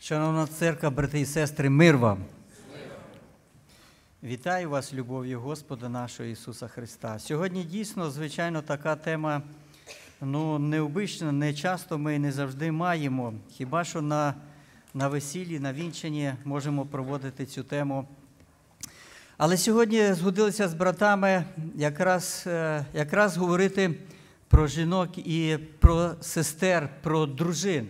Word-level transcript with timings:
Шановна 0.00 0.46
церква, 0.46 0.90
брати 0.90 1.20
і 1.20 1.26
сестри, 1.26 1.70
мир 1.70 1.96
вам. 1.96 2.24
Вітаю 4.22 4.70
вас, 4.70 4.94
любов'ю 4.94 5.40
Господа 5.40 5.88
нашого 5.88 6.28
Ісуса 6.28 6.68
Христа. 6.68 7.18
Сьогодні 7.18 7.64
дійсно, 7.64 8.10
звичайно, 8.10 8.62
така 8.62 8.96
тема 8.96 9.42
ну, 10.20 10.58
необична, 10.58 11.32
не 11.32 11.54
часто 11.54 11.98
ми 11.98 12.18
не 12.18 12.32
завжди 12.32 12.72
маємо. 12.72 13.34
Хіба 13.50 13.84
що 13.84 14.02
на, 14.02 14.34
на 14.94 15.08
весіллі, 15.08 15.58
на 15.58 15.72
вінчанні 15.72 16.32
можемо 16.44 16.86
проводити 16.86 17.46
цю 17.46 17.62
тему. 17.64 18.08
Але 19.36 19.56
сьогодні 19.56 20.12
згодилися 20.12 20.68
з 20.68 20.74
братами 20.74 21.44
якраз, 21.74 22.44
е, 22.46 22.84
якраз 22.94 23.36
говорити 23.36 23.94
про 24.48 24.66
жінок 24.66 25.18
і 25.18 25.58
про 25.78 26.14
сестер, 26.20 26.88
про 27.02 27.26
дружин. 27.26 27.88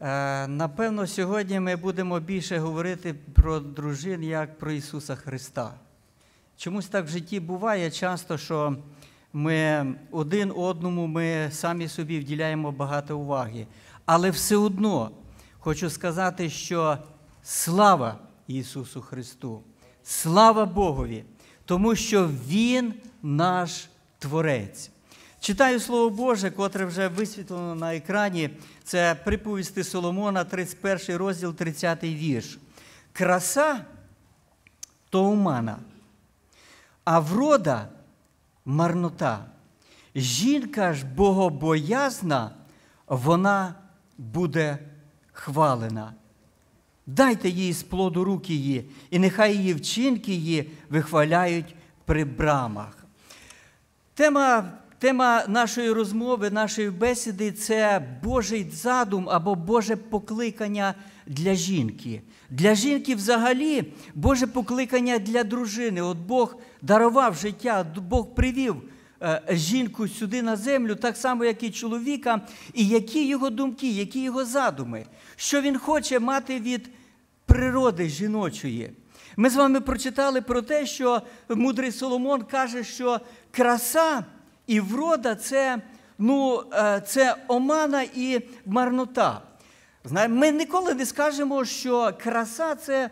Е, 0.00 0.46
Напевно, 0.46 1.06
сьогодні 1.06 1.60
ми 1.60 1.76
будемо 1.76 2.20
більше 2.20 2.58
говорити 2.58 3.14
про 3.14 3.60
дружин 3.60 4.22
як 4.22 4.58
про 4.58 4.70
Ісуса 4.72 5.16
Христа. 5.16 5.74
Чомусь 6.56 6.86
так 6.86 7.04
в 7.06 7.08
житті 7.08 7.40
буває 7.40 7.90
часто, 7.90 8.38
що 8.38 8.76
ми 9.32 9.86
один 10.10 10.52
одному, 10.56 11.06
ми 11.06 11.48
самі 11.52 11.88
собі 11.88 12.20
вділяємо 12.20 12.72
багато 12.72 13.18
уваги. 13.18 13.66
Але 14.06 14.30
все 14.30 14.56
одно 14.56 15.10
хочу 15.58 15.90
сказати, 15.90 16.50
що 16.50 16.98
слава 17.42 18.18
Ісусу 18.46 19.00
Христу, 19.02 19.62
слава 20.02 20.64
Богові, 20.64 21.24
тому 21.64 21.94
що 21.94 22.30
Він 22.48 22.94
наш 23.22 23.88
Творець. 24.18 24.90
Читаю 25.46 25.80
Слово 25.80 26.10
Боже, 26.10 26.50
котре 26.50 26.84
вже 26.84 27.08
висвітлено 27.08 27.74
на 27.74 27.94
екрані. 27.94 28.50
Це 28.84 29.14
приповісти 29.24 29.84
Соломона, 29.84 30.44
31 30.44 31.16
розділ, 31.16 31.54
30 31.54 32.04
вірш. 32.04 32.58
Краса 33.12 33.84
то 35.10 35.24
умана, 35.24 35.78
а 37.04 37.18
врода 37.18 37.88
марнота. 38.64 39.44
Жінка 40.14 40.94
ж 40.94 41.06
богобоязна, 41.06 42.50
вона 43.06 43.74
буде 44.18 44.78
хвалена. 45.32 46.14
Дайте 47.06 47.48
їй 47.48 47.72
з 47.72 47.82
плоду 47.82 48.24
рук 48.24 48.50
її, 48.50 48.90
і 49.10 49.18
нехай 49.18 49.56
її 49.56 49.74
вчинки 49.74 50.32
її 50.32 50.70
вихваляють 50.88 51.74
при 52.04 52.24
брамах. 52.24 52.96
Тема 54.14 54.72
Тема 55.06 55.44
нашої 55.48 55.92
розмови, 55.92 56.50
нашої 56.50 56.90
бесіди 56.90 57.52
це 57.52 58.08
Божий 58.22 58.66
задум 58.72 59.28
або 59.30 59.54
Боже 59.54 59.96
покликання 59.96 60.94
для 61.26 61.54
жінки. 61.54 62.22
Для 62.50 62.74
жінки 62.74 63.14
взагалі 63.14 63.92
Боже 64.14 64.46
покликання 64.46 65.18
для 65.18 65.44
дружини. 65.44 66.02
От 66.02 66.18
Бог 66.18 66.56
дарував 66.82 67.34
життя, 67.34 67.86
Бог 68.08 68.34
привів 68.34 68.76
е, 69.22 69.42
жінку 69.50 70.08
сюди 70.08 70.42
на 70.42 70.56
землю, 70.56 70.94
так 70.94 71.16
само, 71.16 71.44
як 71.44 71.62
і 71.62 71.70
чоловіка, 71.70 72.40
і 72.74 72.88
які 72.88 73.26
його 73.26 73.50
думки, 73.50 73.90
які 73.90 74.22
його 74.22 74.44
задуми, 74.44 75.06
що 75.36 75.60
він 75.60 75.78
хоче 75.78 76.18
мати 76.18 76.60
від 76.60 76.90
природи 77.46 78.08
жіночої. 78.08 78.90
Ми 79.36 79.50
з 79.50 79.56
вами 79.56 79.80
прочитали 79.80 80.40
про 80.40 80.62
те, 80.62 80.86
що 80.86 81.22
мудрий 81.48 81.92
Соломон 81.92 82.42
каже, 82.42 82.84
що 82.84 83.20
краса. 83.50 84.24
І 84.66 84.80
врода 84.80 85.34
це 85.34 85.78
ну, 86.18 86.62
це 87.06 87.36
омана 87.48 88.02
і 88.02 88.40
марнота. 88.66 89.42
Ми 90.28 90.50
ніколи 90.50 90.94
не 90.94 91.06
скажемо, 91.06 91.64
що 91.64 92.12
краса 92.22 92.74
це 92.74 93.10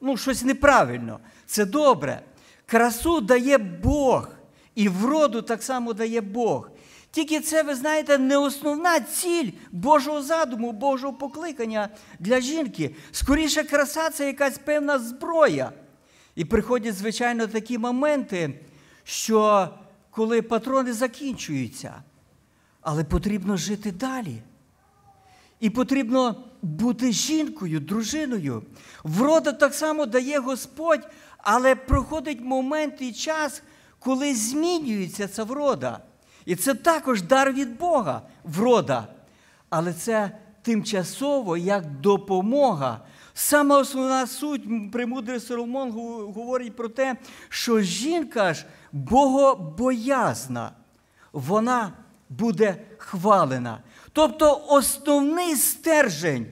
ну, 0.00 0.16
щось 0.16 0.42
неправильно, 0.42 1.20
це 1.46 1.64
добре. 1.64 2.22
Красу 2.66 3.20
дає 3.20 3.58
Бог, 3.58 4.28
і 4.74 4.88
вроду 4.88 5.42
так 5.42 5.62
само 5.62 5.92
дає 5.92 6.20
Бог. 6.20 6.70
Тільки 7.10 7.40
це, 7.40 7.62
ви 7.62 7.74
знаєте, 7.74 8.18
не 8.18 8.36
основна 8.36 9.00
ціль 9.00 9.50
Божого 9.72 10.22
задуму, 10.22 10.72
Божого 10.72 11.12
покликання 11.12 11.88
для 12.18 12.40
жінки. 12.40 12.94
Скоріше, 13.10 13.64
краса 13.64 14.10
це 14.10 14.26
якась 14.26 14.58
певна 14.58 14.98
зброя. 14.98 15.72
І 16.34 16.44
приходять, 16.44 16.94
звичайно, 16.94 17.46
такі 17.46 17.78
моменти, 17.78 18.60
що 19.04 19.68
коли 20.12 20.42
патрони 20.42 20.92
закінчуються. 20.92 22.02
Але 22.80 23.04
потрібно 23.04 23.56
жити 23.56 23.92
далі. 23.92 24.42
І 25.60 25.70
потрібно 25.70 26.44
бути 26.62 27.12
жінкою, 27.12 27.80
дружиною. 27.80 28.62
Врода 29.04 29.52
так 29.52 29.74
само 29.74 30.06
дає 30.06 30.38
Господь, 30.38 31.08
але 31.38 31.74
проходить 31.74 32.40
момент 32.40 32.94
і 33.00 33.12
час, 33.12 33.62
коли 33.98 34.34
змінюється 34.34 35.28
ця 35.28 35.44
врода. 35.44 36.00
І 36.44 36.56
це 36.56 36.74
також 36.74 37.22
дар 37.22 37.52
від 37.52 37.78
Бога, 37.78 38.22
врода. 38.44 39.08
Але 39.70 39.92
це 39.92 40.38
тимчасово 40.62 41.56
як 41.56 42.00
допомога. 42.00 43.00
Саме 43.34 43.74
основна 43.74 44.26
суть, 44.26 44.92
премудрий 44.92 45.40
Соломон 45.40 45.90
говорить 46.34 46.76
про 46.76 46.88
те, 46.88 47.16
що 47.48 47.80
жінка 47.80 48.54
ж 48.54 48.66
богобоязна, 48.92 50.72
вона 51.32 51.92
буде 52.28 52.76
хвалена. 52.98 53.78
Тобто 54.12 54.64
основний 54.68 55.56
стержень, 55.56 56.46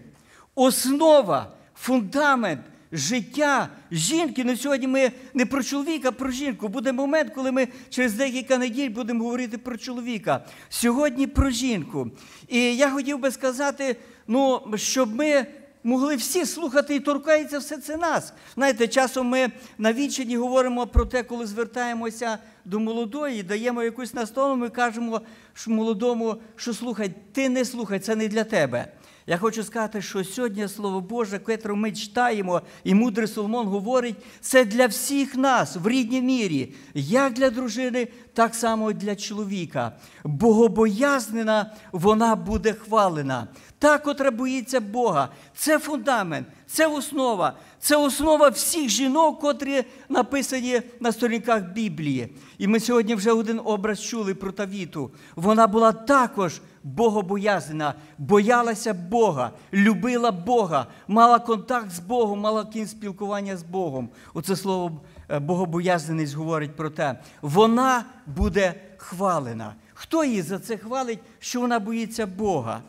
основа, 0.54 1.52
фундамент 1.74 2.60
життя 2.92 3.68
жінки. 3.90 4.44
Ну 4.44 4.56
сьогодні 4.56 4.86
ми 4.86 5.12
не 5.34 5.46
про 5.46 5.62
чоловіка, 5.62 6.08
а 6.08 6.12
про 6.12 6.30
жінку. 6.30 6.68
Буде 6.68 6.92
момент, 6.92 7.32
коли 7.34 7.52
ми 7.52 7.68
через 7.88 8.14
декілька 8.14 8.58
неділь 8.58 8.90
будемо 8.90 9.24
говорити 9.24 9.58
про 9.58 9.76
чоловіка. 9.76 10.44
Сьогодні 10.68 11.26
про 11.26 11.50
жінку. 11.50 12.10
І 12.48 12.76
я 12.76 12.90
хотів 12.90 13.18
би 13.18 13.30
сказати, 13.30 13.96
ну, 14.26 14.60
щоб 14.76 15.14
ми 15.14 15.46
могли 15.84 16.16
всі 16.16 16.46
слухати 16.46 16.94
і 16.94 17.00
торкається 17.00 17.58
все 17.58 17.78
це 17.78 17.96
нас. 17.96 18.32
Знаєте, 18.54 18.88
часом 18.88 19.26
ми 19.26 19.52
на 19.78 19.92
вічені 19.92 20.36
говоримо 20.36 20.86
про 20.86 21.06
те, 21.06 21.22
коли 21.22 21.46
звертаємося 21.46 22.38
до 22.64 22.80
молодої, 22.80 23.42
даємо 23.42 23.82
якусь 23.82 24.14
настанову, 24.14 24.56
ми 24.56 24.68
кажемо 24.68 25.20
молодому, 25.66 26.36
що 26.56 26.74
слухай, 26.74 27.14
ти 27.32 27.48
не 27.48 27.64
слухай, 27.64 27.98
це 27.98 28.16
не 28.16 28.28
для 28.28 28.44
тебе. 28.44 28.92
Я 29.26 29.38
хочу 29.38 29.62
сказати, 29.62 30.02
що 30.02 30.24
сьогодні 30.24 30.68
Слово 30.68 31.00
Боже, 31.00 31.38
котре 31.38 31.74
ми 31.74 31.92
читаємо, 31.92 32.62
і 32.84 32.94
мудрий 32.94 33.28
Соломон 33.28 33.66
говорить, 33.66 34.16
це 34.40 34.64
для 34.64 34.86
всіх 34.86 35.36
нас 35.36 35.76
в 35.76 35.88
рідній 35.88 36.22
мірі, 36.22 36.74
як 36.94 37.32
для 37.32 37.50
дружини, 37.50 38.08
так 38.34 38.54
само 38.54 38.90
і 38.90 38.94
для 38.94 39.16
чоловіка. 39.16 39.92
Богобоязнена 40.24 41.72
вона 41.92 42.36
буде 42.36 42.72
хвалена. 42.72 43.48
Та, 43.80 43.98
котра 43.98 44.30
боїться 44.30 44.80
Бога, 44.80 45.28
це 45.54 45.78
фундамент, 45.78 46.46
це 46.66 46.86
основа, 46.86 47.52
це 47.78 47.96
основа 47.96 48.48
всіх 48.48 48.88
жінок, 48.88 49.40
котрі 49.40 49.84
написані 50.08 50.82
на 51.00 51.12
сторінках 51.12 51.62
Біблії. 51.62 52.36
І 52.58 52.66
ми 52.66 52.80
сьогодні 52.80 53.14
вже 53.14 53.32
один 53.32 53.60
образ 53.64 54.02
чули 54.02 54.34
про 54.34 54.52
Тавіту. 54.52 55.10
Вона 55.36 55.66
була 55.66 55.92
також 55.92 56.60
богобоязнена, 56.84 57.94
боялася 58.18 58.94
Бога, 58.94 59.50
любила 59.72 60.30
Бога, 60.30 60.86
мала 61.08 61.38
контакт 61.38 61.90
з 61.90 61.98
Богом, 62.00 62.40
мала 62.40 62.64
кінь 62.64 62.86
спілкування 62.86 63.56
з 63.56 63.62
Богом. 63.62 64.08
Оце 64.34 64.56
слово 64.56 65.00
е, 65.28 65.38
богобоязненість 65.38 66.34
говорить 66.34 66.76
про 66.76 66.90
те. 66.90 67.18
Вона 67.42 68.04
буде 68.26 68.74
хвалена. 68.96 69.74
Хто 69.94 70.24
її 70.24 70.42
за 70.42 70.58
це 70.58 70.76
хвалить, 70.76 71.18
що 71.38 71.60
вона 71.60 71.78
боїться 71.78 72.26
Бога? 72.26 72.80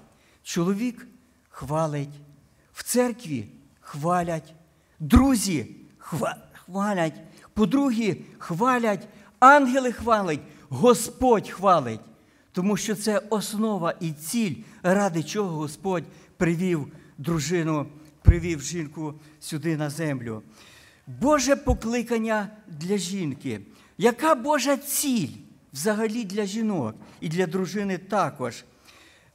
Чоловік 0.44 1.08
хвалить, 1.50 2.22
в 2.74 2.84
церкві 2.84 3.48
хвалять, 3.80 4.54
друзі 5.00 5.76
хвалять, 5.98 7.22
подруги 7.54 8.18
хвалять, 8.38 9.08
ангели 9.40 9.92
хвалять, 9.92 10.40
Господь 10.70 11.50
хвалить. 11.50 12.00
Тому 12.52 12.78
що 12.78 12.96
це 12.96 13.18
основа 13.30 13.94
і 14.00 14.12
ціль, 14.12 14.56
ради 14.84 15.24
чого 15.24 15.50
Господь 15.58 16.04
привів 16.38 16.88
дружину, 17.18 17.86
привів 18.22 18.62
жінку 18.62 19.14
сюди 19.40 19.78
на 19.78 19.90
землю. 19.90 20.44
Боже 21.08 21.56
покликання 21.56 22.50
для 22.68 22.98
жінки. 22.98 23.62
Яка 23.98 24.36
Божа 24.36 24.78
ціль 24.78 25.30
взагалі 25.74 26.24
для 26.24 26.46
жінок 26.46 26.96
і 27.22 27.30
для 27.30 27.48
дружини 27.48 27.98
також? 27.98 28.64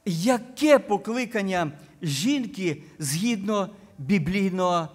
Яке 0.09 0.79
покликання 0.79 1.71
жінки 2.01 2.83
згідно 2.99 3.69
біблійного 3.97 4.87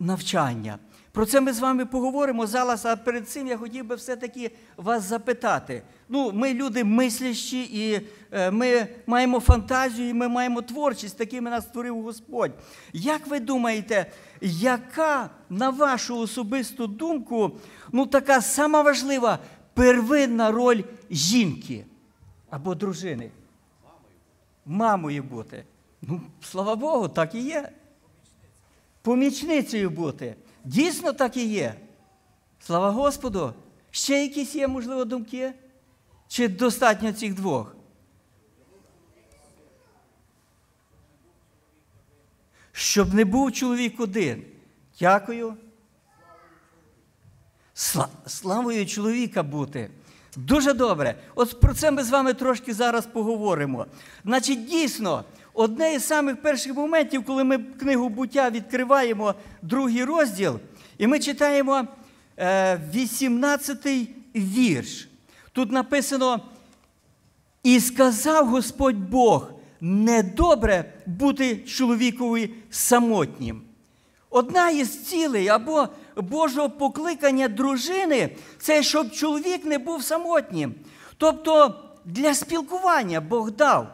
навчання? 0.00 0.78
Про 1.12 1.26
це 1.26 1.40
ми 1.40 1.52
з 1.52 1.60
вами 1.60 1.86
поговоримо 1.86 2.46
зараз, 2.46 2.86
а 2.86 2.96
перед 2.96 3.28
цим 3.28 3.46
я 3.46 3.56
хотів 3.56 3.86
би 3.86 3.94
все-таки 3.94 4.50
вас 4.76 5.02
запитати. 5.02 5.82
Ну, 6.08 6.32
Ми 6.32 6.54
люди 6.54 6.84
мислящі, 6.84 7.62
і 7.62 8.00
е, 8.32 8.50
ми 8.50 8.86
маємо 9.06 9.40
фантазію, 9.40 10.08
і 10.08 10.14
ми 10.14 10.28
маємо 10.28 10.62
творчість, 10.62 11.18
такими 11.18 11.50
нас 11.50 11.64
створив 11.64 12.02
Господь. 12.02 12.52
Як 12.92 13.26
ви 13.26 13.40
думаєте, 13.40 14.06
яка, 14.40 15.30
на 15.50 15.70
вашу 15.70 16.18
особисту 16.18 16.86
думку, 16.86 17.50
ну 17.92 18.06
така 18.06 18.40
сама 18.40 18.82
важлива 18.82 19.38
первинна 19.74 20.50
роль 20.50 20.82
жінки 21.10 21.84
або 22.50 22.74
дружини? 22.74 23.30
Мамою 24.68 25.22
бути. 25.22 25.64
Ну, 26.02 26.20
слава 26.40 26.76
Богу, 26.76 27.08
так 27.08 27.34
і 27.34 27.40
є. 27.40 27.72
Помічницею 29.02 29.90
бути. 29.90 30.36
Дійсно 30.64 31.12
так 31.12 31.36
і 31.36 31.48
є. 31.48 31.74
Слава 32.60 32.90
Господу. 32.90 33.54
Ще 33.90 34.22
якісь 34.22 34.54
є, 34.54 34.68
можливо, 34.68 35.04
думки? 35.04 35.52
Чи 36.28 36.48
достатньо 36.48 37.12
цих 37.12 37.34
двох? 37.34 37.76
Щоб 42.72 43.14
не 43.14 43.24
був 43.24 43.52
чоловік 43.52 44.00
один. 44.00 44.44
Дякую. 45.00 45.56
Славою 48.26 48.86
чоловіка 48.86 49.42
бути. 49.42 49.90
Дуже 50.36 50.72
добре. 50.72 51.14
От 51.34 51.60
про 51.60 51.74
це 51.74 51.90
ми 51.90 52.04
з 52.04 52.10
вами 52.10 52.34
трошки 52.34 52.74
зараз 52.74 53.06
поговоримо. 53.06 53.86
Значить, 54.24 54.64
дійсно, 54.66 55.24
одне 55.54 55.94
із 55.94 56.06
самих 56.06 56.42
перших 56.42 56.74
моментів, 56.74 57.24
коли 57.24 57.44
ми 57.44 57.58
книгу 57.58 58.08
буття 58.08 58.50
відкриваємо 58.50 59.34
другий 59.62 60.04
розділ, 60.04 60.58
і 60.98 61.06
ми 61.06 61.18
читаємо 61.18 61.84
18-й 62.38 64.02
е, 64.02 64.40
вірш. 64.40 65.08
Тут 65.52 65.72
написано: 65.72 66.40
І 67.62 67.80
сказав 67.80 68.46
Господь 68.46 69.10
Бог, 69.10 69.50
недобре 69.80 70.92
бути 71.06 71.56
чоловікові 71.56 72.54
самотнім. 72.70 73.62
Одна 74.30 74.70
із 74.70 75.04
цілей 75.04 75.48
або 75.48 75.88
Божого 76.22 76.70
покликання 76.70 77.48
дружини 77.48 78.36
це 78.58 78.82
щоб 78.82 79.10
чоловік 79.10 79.64
не 79.64 79.78
був 79.78 80.02
самотнім. 80.02 80.74
Тобто 81.16 81.74
для 82.04 82.34
спілкування 82.34 83.20
Бог 83.20 83.50
дав. 83.50 83.86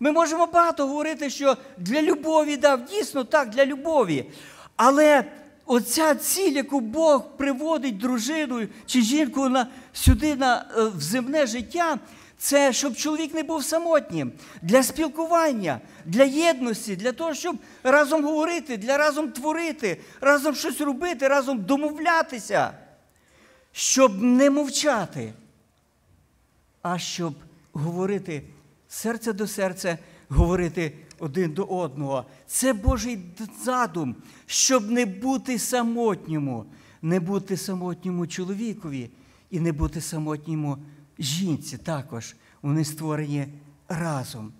Ми 0.00 0.12
можемо 0.12 0.46
багато 0.46 0.86
говорити, 0.86 1.30
що 1.30 1.56
для 1.78 2.02
любові 2.02 2.56
дав, 2.56 2.84
дійсно 2.84 3.24
так, 3.24 3.50
для 3.50 3.66
любові. 3.66 4.30
Але 4.76 5.24
оця 5.66 6.14
ціль, 6.14 6.52
яку 6.52 6.80
Бог 6.80 7.36
приводить 7.36 7.98
дружину 7.98 8.66
чи 8.86 9.02
жінку 9.02 9.48
на, 9.48 9.66
сюди 9.92 10.36
на, 10.36 10.66
е, 10.76 10.82
в 10.82 11.00
земне 11.00 11.46
життя, 11.46 11.98
це 12.42 12.72
щоб 12.72 12.96
чоловік 12.96 13.34
не 13.34 13.42
був 13.42 13.64
самотнім 13.64 14.32
для 14.62 14.82
спілкування, 14.82 15.80
для 16.04 16.24
єдності, 16.24 16.96
для 16.96 17.12
того, 17.12 17.34
щоб 17.34 17.56
разом 17.82 18.24
говорити, 18.24 18.76
для 18.76 18.98
разом 18.98 19.32
творити, 19.32 20.00
разом 20.20 20.54
щось 20.54 20.80
робити, 20.80 21.28
разом 21.28 21.64
домовлятися, 21.64 22.72
щоб 23.72 24.22
не 24.22 24.50
мовчати, 24.50 25.32
а 26.82 26.98
щоб 26.98 27.34
говорити 27.72 28.42
серце 28.88 29.32
до 29.32 29.46
серця, 29.46 29.98
говорити 30.28 30.92
один 31.18 31.52
до 31.52 31.64
одного. 31.64 32.24
Це 32.46 32.72
Божий 32.72 33.18
задум, 33.64 34.16
щоб 34.46 34.90
не 34.90 35.06
бути 35.06 35.58
самотньому, 35.58 36.64
не 37.02 37.20
бути 37.20 37.56
самотньому 37.56 38.26
чоловікові 38.26 39.10
і 39.50 39.60
не 39.60 39.72
бути 39.72 40.00
самотньому 40.00 40.78
жінці 41.18 41.78
також. 41.78 42.36
Вони 42.62 42.84
створені 42.84 43.46
разом 43.88 44.52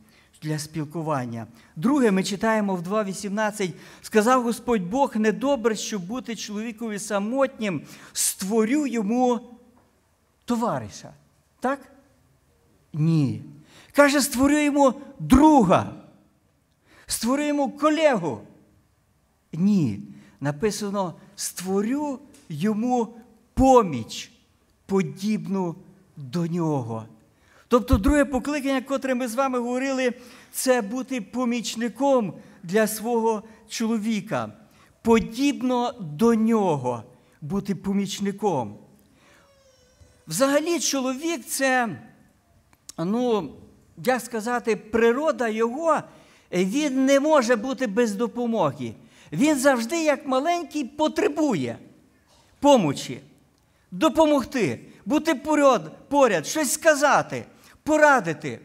для 0.43 0.59
спілкування. 0.59 1.47
Друге, 1.77 2.11
ми 2.11 2.23
читаємо 2.23 2.77
в 2.77 2.83
2.18, 2.83 3.73
сказав 4.03 4.43
Господь 4.43 4.83
Бог, 4.83 5.17
недобре, 5.17 5.77
щоб 5.77 6.07
бути 6.07 6.37
чоловікові 6.37 6.99
самотнім, 6.99 7.83
створю 8.13 8.87
йому 8.87 9.41
товариша. 10.45 11.13
Так? 11.61 11.81
Ні. 12.93 13.43
Каже, 13.93 14.21
створю 14.21 14.59
йому 14.59 14.95
друга. 15.19 15.93
Створю 17.07 17.43
йому 17.43 17.71
колегу. 17.71 18.41
Ні. 19.53 20.01
Написано: 20.41 21.15
створю 21.37 22.19
йому 22.49 23.15
поміч, 23.55 24.33
подібну 24.87 25.77
до 26.17 26.47
нього. 26.47 27.07
Тобто, 27.69 27.99
друге 27.99 28.25
покликання, 28.25 28.81
котре 28.81 29.15
ми 29.15 29.29
з 29.29 29.35
вами 29.35 29.59
говорили, 29.59 30.13
це 30.51 30.83
бути 30.83 31.21
помічником 31.21 32.35
для 32.63 32.87
свого 32.87 33.43
чоловіка. 33.69 34.53
Подібно 35.03 35.95
до 36.01 36.35
нього 36.35 37.03
бути 37.41 37.75
помічником. 37.75 38.79
Взагалі, 40.29 40.81
чоловік 40.81 41.47
це, 41.47 41.89
ну, 42.99 43.53
як 44.05 44.21
сказати, 44.21 44.77
природа 44.77 45.49
його, 45.49 46.01
він 46.53 47.05
не 47.05 47.21
може 47.21 47.57
бути 47.57 47.87
без 47.87 48.15
допомоги. 48.15 48.95
Він 49.33 49.59
завжди, 49.59 50.05
як 50.05 50.27
маленький, 50.27 50.85
потребує 50.85 51.79
помочі, 52.61 53.21
допомогти, 53.91 54.81
бути 55.05 55.35
поряд, 55.35 56.09
поряд, 56.09 56.47
щось 56.47 56.73
сказати 56.73 57.45
порадити, 57.83 58.61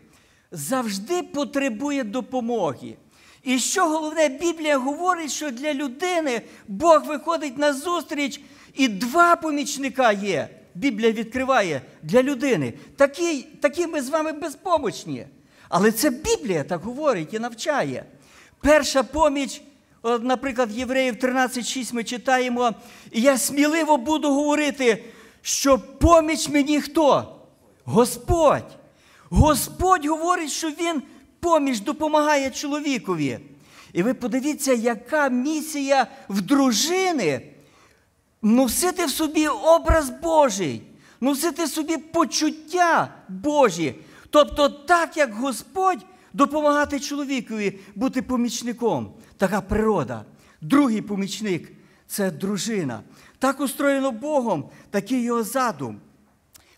завжди 0.51 1.24
потребує 1.24 2.04
допомоги. 2.04 2.95
І 3.44 3.60
що 3.60 3.89
головне, 3.89 4.30
Біблія 4.30 4.78
говорить, 4.78 5.31
що 5.31 5.51
для 5.51 5.74
людини 5.74 6.42
Бог 6.68 7.06
виходить 7.06 7.57
на 7.57 7.74
зустріч, 7.74 8.42
і 8.74 8.88
два 8.88 9.36
помічника 9.36 10.12
є. 10.12 10.50
Біблія 10.75 11.12
відкриває 11.12 11.81
для 12.04 12.24
людини. 12.24 12.74
Такі, 12.95 13.42
такі 13.42 13.88
ми 13.88 14.01
з 14.01 14.10
вами 14.10 14.31
безпомочні. 14.31 15.25
Але 15.69 15.92
це 15.92 16.10
Біблія 16.10 16.63
так 16.63 16.81
говорить 16.81 17.34
і 17.34 17.39
навчає. 17.39 18.06
Перша 18.62 19.04
поміч, 19.04 19.62
наприклад, 20.22 20.72
Євреїв 20.72 21.16
13,6 21.16 21.94
ми 21.94 22.04
читаємо, 22.04 22.74
і 23.12 23.22
я 23.22 23.38
сміливо 23.38 23.98
буду 23.98 24.34
говорити, 24.34 25.04
що 25.48 25.80
поміч 25.80 26.50
мені 26.50 26.82
хто? 26.82 27.36
Господь. 27.86 28.78
Господь 29.30 30.06
говорить, 30.06 30.52
що 30.52 30.70
Він 30.70 31.02
поміж 31.40 31.82
допомагає 31.82 32.52
чоловікові. 32.52 33.40
І 33.94 34.04
ви 34.04 34.14
подивіться, 34.14 34.74
яка 34.74 35.30
місія 35.30 36.08
в 36.30 36.42
дружини 36.42 37.42
носити 38.42 39.06
в 39.06 39.10
собі 39.10 39.48
образ 39.48 40.10
Божий, 40.10 40.82
носити 41.22 41.63
в 41.63 41.70
собі 41.70 41.98
почуття 41.98 43.13
Божі. 43.30 43.96
Тобто, 44.30 44.70
так 44.70 45.18
як 45.18 45.34
Господь 45.34 46.06
допомагати 46.34 47.00
чоловікові 47.00 47.80
бути 47.96 48.22
помічником. 48.22 49.13
Така 49.38 49.62
природа. 49.62 50.25
Другий 50.62 51.01
помічник 51.01 51.72
це 52.08 52.32
дружина. 52.32 53.01
Так 53.39 53.60
устроєно 53.60 54.12
Богом, 54.12 54.70
такий 54.91 55.24
його 55.24 55.44
задум. 55.44 56.00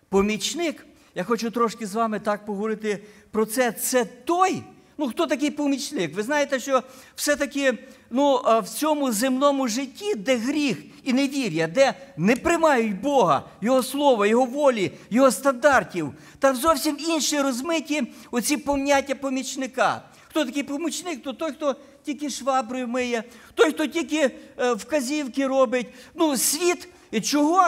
Помічник 0.10 0.86
я 1.16 1.24
хочу 1.24 1.52
трошки 1.52 1.86
з 1.86 1.96
вами 1.96 2.20
так 2.20 2.46
поговорити 2.46 3.04
про 3.32 3.46
це. 3.46 3.72
Це 3.72 4.06
той, 4.06 4.64
ну 4.98 5.08
хто 5.08 5.28
такий 5.28 5.52
помічник? 5.52 6.16
Ви 6.16 6.24
знаєте, 6.24 6.60
що 6.60 6.84
все-таки 7.16 7.78
ну, 8.10 8.42
в 8.64 8.70
цьому 8.70 9.12
земному 9.12 9.68
житті, 9.68 10.16
де 10.16 10.38
гріх 10.38 10.78
і 11.04 11.14
невір'я, 11.14 11.68
де 11.68 11.94
не 12.18 12.36
приймають 12.36 13.02
Бога, 13.02 13.44
Його 13.62 13.84
слова, 13.84 14.28
Його 14.28 14.46
волі, 14.46 14.92
Його 15.10 15.32
стандартів, 15.32 16.14
там 16.40 16.56
зовсім 16.56 16.98
інші 17.00 17.42
розмиті 17.42 18.04
оці 18.32 18.58
поняття 18.58 19.16
помічника. 19.16 20.02
Хто 20.30 20.46
такий 20.46 20.64
помічник? 20.64 21.24
То 21.24 21.34
той, 21.34 21.52
хто 21.52 21.76
тільки 22.14 22.30
шваброю 22.30 22.88
миє, 22.88 23.24
той, 23.56 23.70
хто 23.70 23.88
тільки 23.88 24.32
е, 24.58 24.74
вказівки 24.74 25.48
робить. 25.48 25.88
Ну, 26.16 26.38
світ. 26.38 26.88
Чого 27.24 27.64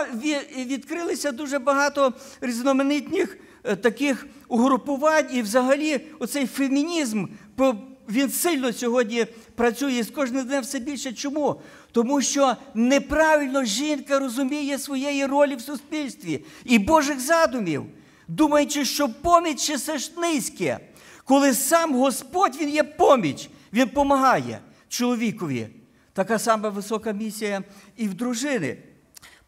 відкрилися 0.57 1.31
дуже 1.31 1.59
багато 1.59 2.13
різноманітних 2.41 3.37
е, 3.63 3.75
таких 3.75 4.27
угрупувань, 4.47 5.25
і 5.33 5.41
взагалі 5.41 6.01
оцей 6.19 6.47
фемінізм 6.47 7.25
він 8.09 8.29
сильно 8.29 8.73
сьогодні 8.73 9.25
працює 9.55 10.03
з 10.03 10.11
кожним 10.11 10.45
днем 10.45 10.63
все 10.63 10.79
більше. 10.79 11.13
Чому? 11.13 11.61
Тому 11.91 12.21
що 12.21 12.55
неправильно 12.73 13.63
жінка 13.63 14.19
розуміє 14.19 14.79
своєї 14.79 15.25
ролі 15.25 15.55
в 15.55 15.61
суспільстві 15.61 16.45
і 16.65 16.79
Божих 16.79 17.19
задумів, 17.19 17.83
думаючи, 18.27 18.85
що 18.85 19.09
поміч 19.09 19.81
це 19.81 19.97
ж 19.97 20.11
низьке, 20.17 20.79
коли 21.25 21.53
сам 21.53 21.95
Господь 21.95 22.57
Він 22.61 22.69
є 22.69 22.83
поміч, 22.83 23.49
Він 23.73 23.85
допомагає 23.85 24.59
чоловікові. 24.87 25.67
Така 26.13 26.39
сама 26.39 26.69
висока 26.69 27.11
місія 27.11 27.63
і 27.97 28.07
в 28.07 28.13
дружини. 28.13 28.77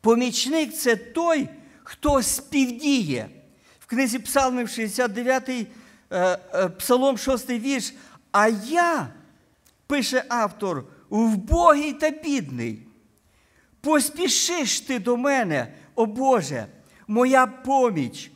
Помічник 0.02 0.74
це 0.74 0.96
той, 0.96 1.50
хто 1.84 2.22
співдіє. 2.22 3.30
В 3.80 3.86
книзі 3.86 4.20
Псалмів 4.20 4.70
69, 4.70 5.50
е, 5.50 5.66
е, 6.10 6.70
Псалом 6.70 7.18
6 7.18 7.50
вірш. 7.50 7.94
А 8.32 8.48
я, 8.68 9.08
пише 9.88 10.26
автор, 10.30 10.86
вбогий 11.10 11.94
та 11.94 12.10
бідний. 12.10 12.88
Поспішиш 13.82 14.82
ти 14.82 15.00
до 15.00 15.18
мене, 15.18 15.74
о 15.96 16.06
Боже, 16.06 16.68
моя 17.08 17.48
поміч, 17.48 18.32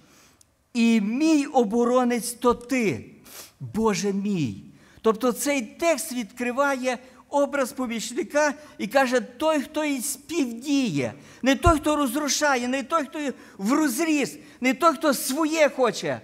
і 0.74 1.02
мій 1.02 1.46
оборонець 1.46 2.32
то 2.32 2.54
ти, 2.54 3.12
Боже 3.60 4.14
мій. 4.14 4.67
Тобто 5.08 5.32
цей 5.32 5.62
текст 5.62 6.12
відкриває 6.12 6.98
образ 7.30 7.72
помічника 7.72 8.54
і 8.78 8.88
каже, 8.88 9.22
той, 9.22 9.62
хто 9.62 9.84
і 9.84 10.02
співдіє, 10.02 11.14
не 11.42 11.56
той, 11.56 11.78
хто 11.78 11.96
розрушає, 11.96 12.68
не 12.68 12.84
той, 12.84 13.06
хто 13.06 13.20
в 13.58 13.74
розріз, 13.74 14.38
не 14.62 14.74
той, 14.74 14.94
хто 14.94 15.14
своє 15.14 15.70
хоче, 15.70 16.22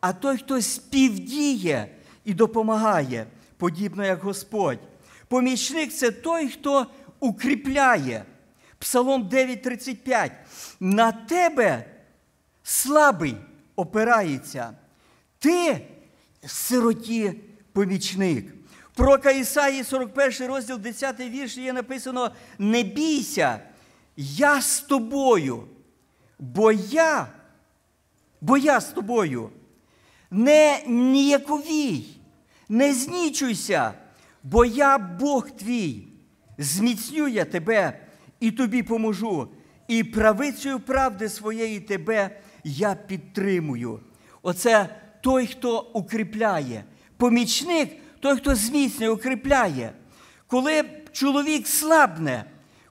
а 0.00 0.12
той, 0.12 0.36
хто 0.36 0.62
співдіє 0.62 1.88
і 2.24 2.34
допомагає, 2.34 3.26
подібно 3.56 4.04
як 4.04 4.22
Господь. 4.22 4.78
Помічник 5.28 5.92
це 5.92 6.10
той, 6.10 6.48
хто 6.48 6.86
укріпляє. 7.20 8.24
Псалом 8.78 9.28
9:35. 9.28 10.30
На 10.80 11.12
тебе 11.12 11.84
слабий 12.62 13.36
опирається. 13.76 14.70
Ти 15.38 15.86
сироті 16.46 17.34
помічник. 17.74 18.54
Пророка 18.94 19.30
Ісаї, 19.30 19.84
41 19.84 20.48
розділ, 20.48 20.78
10 20.78 21.20
вірш, 21.20 21.56
є 21.56 21.72
написано: 21.72 22.30
Не 22.58 22.82
бійся, 22.82 23.60
я 24.16 24.60
з 24.60 24.80
тобою, 24.80 25.64
бо 26.38 26.72
я, 26.72 27.26
бо 28.40 28.56
я 28.56 28.80
з 28.80 28.84
тобою. 28.84 29.50
Не 30.30 30.82
ніяковій, 30.86 32.04
не 32.68 32.94
знічуйся, 32.94 33.94
бо 34.42 34.64
я 34.64 34.98
Бог 34.98 35.50
твій, 35.50 36.08
зміцню 36.58 37.28
я 37.28 37.44
тебе 37.44 38.00
і 38.40 38.50
тобі 38.50 38.82
поможу, 38.82 39.48
і 39.88 40.04
правицею 40.04 40.80
правди 40.80 41.28
своєї 41.28 41.80
тебе 41.80 42.40
я 42.64 42.94
підтримую. 42.94 44.00
Оце 44.42 44.88
той, 45.20 45.46
хто 45.46 45.80
укріпляє. 45.80 46.84
Помічник 47.16 47.90
той, 48.20 48.36
хто 48.36 48.54
зміцнює, 48.54 49.08
укріпляє. 49.08 49.92
Коли 50.46 50.84
чоловік 51.12 51.66
слабне, 51.66 52.44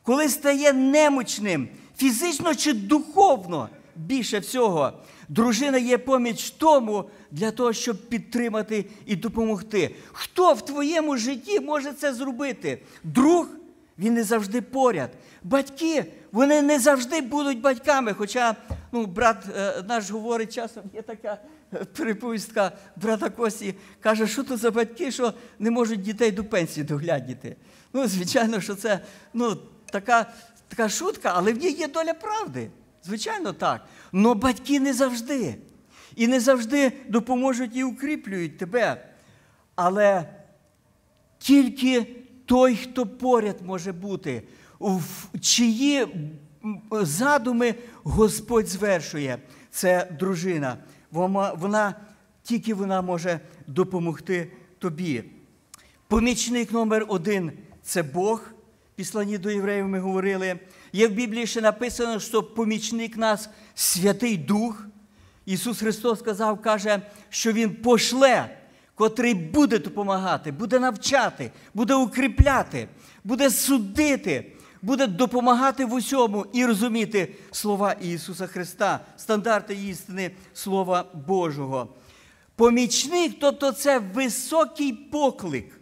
коли 0.04 0.30
стає 0.30 0.74
немочним, 0.74 1.68
фізично 1.98 2.56
чи 2.56 2.74
духовно 2.74 3.70
більше 3.96 4.40
всього, 4.40 4.92
дружина 5.30 5.78
є 5.78 5.98
поміч 5.98 6.50
тому 6.50 7.10
для 7.32 7.52
того, 7.52 7.74
щоб 7.74 8.10
підтримати 8.10 8.86
і 9.06 9.16
допомогти. 9.16 9.96
Хто 10.12 10.54
в 10.54 10.66
твоєму 10.66 11.18
житті 11.18 11.60
може 11.60 11.94
це 11.94 12.14
зробити? 12.14 12.82
Друг, 13.04 13.48
він 13.98 14.14
не 14.14 14.24
завжди 14.24 14.62
поряд. 14.62 15.10
Батьки, 15.44 16.06
вони 16.32 16.62
не 16.62 16.80
завжди 16.80 17.22
будуть 17.22 17.62
батьками. 17.62 18.14
Хоча 18.14 18.56
ну, 18.92 19.06
брат 19.06 19.46
е, 19.58 19.84
наш 19.88 20.12
говорить 20.12 20.54
часом, 20.54 20.84
є 20.94 21.02
така 21.02 21.38
переповістка 21.98 22.72
брата 22.96 23.30
Кості, 23.30 23.76
каже, 24.00 24.28
що 24.28 24.44
то 24.44 24.58
за 24.58 24.72
батьки, 24.72 25.12
що 25.12 25.34
не 25.60 25.72
можуть 25.72 26.02
дітей 26.02 26.32
до 26.32 26.44
пенсії 26.44 26.84
доглядіти. 26.84 27.56
Ну, 27.94 28.08
звичайно, 28.08 28.62
що 28.62 28.76
це 28.76 29.00
ну, 29.34 29.58
така, 29.92 30.34
така 30.68 30.90
шутка, 30.90 31.32
але 31.36 31.54
в 31.54 31.58
ній 31.58 31.72
є 31.72 31.88
доля 31.88 32.14
правди. 32.14 32.70
Звичайно, 33.04 33.54
так. 33.54 33.86
Но 34.12 34.36
батьки 34.36 34.80
не 34.80 34.94
завжди. 34.94 35.56
І 36.16 36.28
не 36.28 36.40
завжди 36.40 36.92
допоможуть 37.08 37.76
і 37.76 37.84
укріплюють 37.84 38.58
тебе. 38.58 39.06
Але 39.76 40.30
тільки 41.38 42.23
той, 42.54 42.76
хто 42.76 43.06
поряд 43.06 43.56
може 43.66 43.92
бути, 43.92 44.44
в 44.80 45.40
чиї 45.40 46.08
задуми 46.92 47.76
Господь 48.04 48.68
звершує, 48.68 49.38
це 49.72 50.08
дружина. 50.20 50.78
Вона, 51.12 51.54
вона 51.54 51.96
тільки 52.44 52.74
вона 52.74 53.02
може 53.02 53.40
допомогти 53.68 54.52
тобі. 54.80 55.24
Помічник 56.08 56.72
номер 56.72 57.06
один 57.08 57.52
це 57.84 58.04
Бог. 58.04 58.42
Післані 58.96 59.38
до 59.38 59.52
євреїв 59.52 59.88
ми 59.88 60.00
говорили. 60.00 60.60
Є 60.92 61.08
в 61.08 61.12
Біблії 61.12 61.48
ще 61.48 61.62
написано, 61.62 62.20
що 62.20 62.44
помічник 62.44 63.18
нас 63.18 63.50
Святий 63.76 64.38
Дух. 64.38 64.88
Ісус 65.46 65.80
Христос 65.80 66.20
сказав, 66.20 66.62
каже, 66.62 67.02
що 67.30 67.52
Він 67.52 67.76
пошле, 67.76 68.58
котрий 69.04 69.34
буде 69.34 69.80
допомагати, 69.80 70.52
буде 70.52 70.80
навчати, 70.80 71.52
буде 71.74 71.96
укріпляти, 71.96 72.88
буде 73.24 73.50
судити, 73.50 74.52
буде 74.82 75.08
допомагати 75.08 75.86
в 75.86 75.94
усьому 75.94 76.46
і 76.54 76.66
розуміти 76.66 77.36
слова 77.52 77.92
Ісуса 77.92 78.48
Христа, 78.48 79.00
стандарти 79.18 79.74
істини 79.74 80.32
Слова 80.54 81.06
Божого. 81.28 81.88
Помічник, 82.56 83.36
тобто 83.40 83.72
це 83.72 84.00
високий 84.00 84.94
поклик 84.94 85.80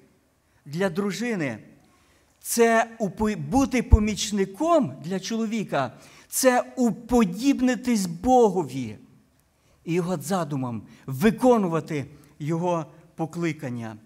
для 0.65 0.89
дружини. 0.89 1.57
Це 2.39 2.87
бути 3.49 3.83
помічником 3.83 4.93
для 5.03 5.19
чоловіка, 5.19 5.93
це 6.27 6.73
уподібнитись 6.75 8.05
Богові 8.05 8.97
і 9.85 9.93
його 9.93 10.17
задумам, 10.17 10.81
виконувати 11.05 12.05
Його 12.39 12.85
покликання. 13.21 13.97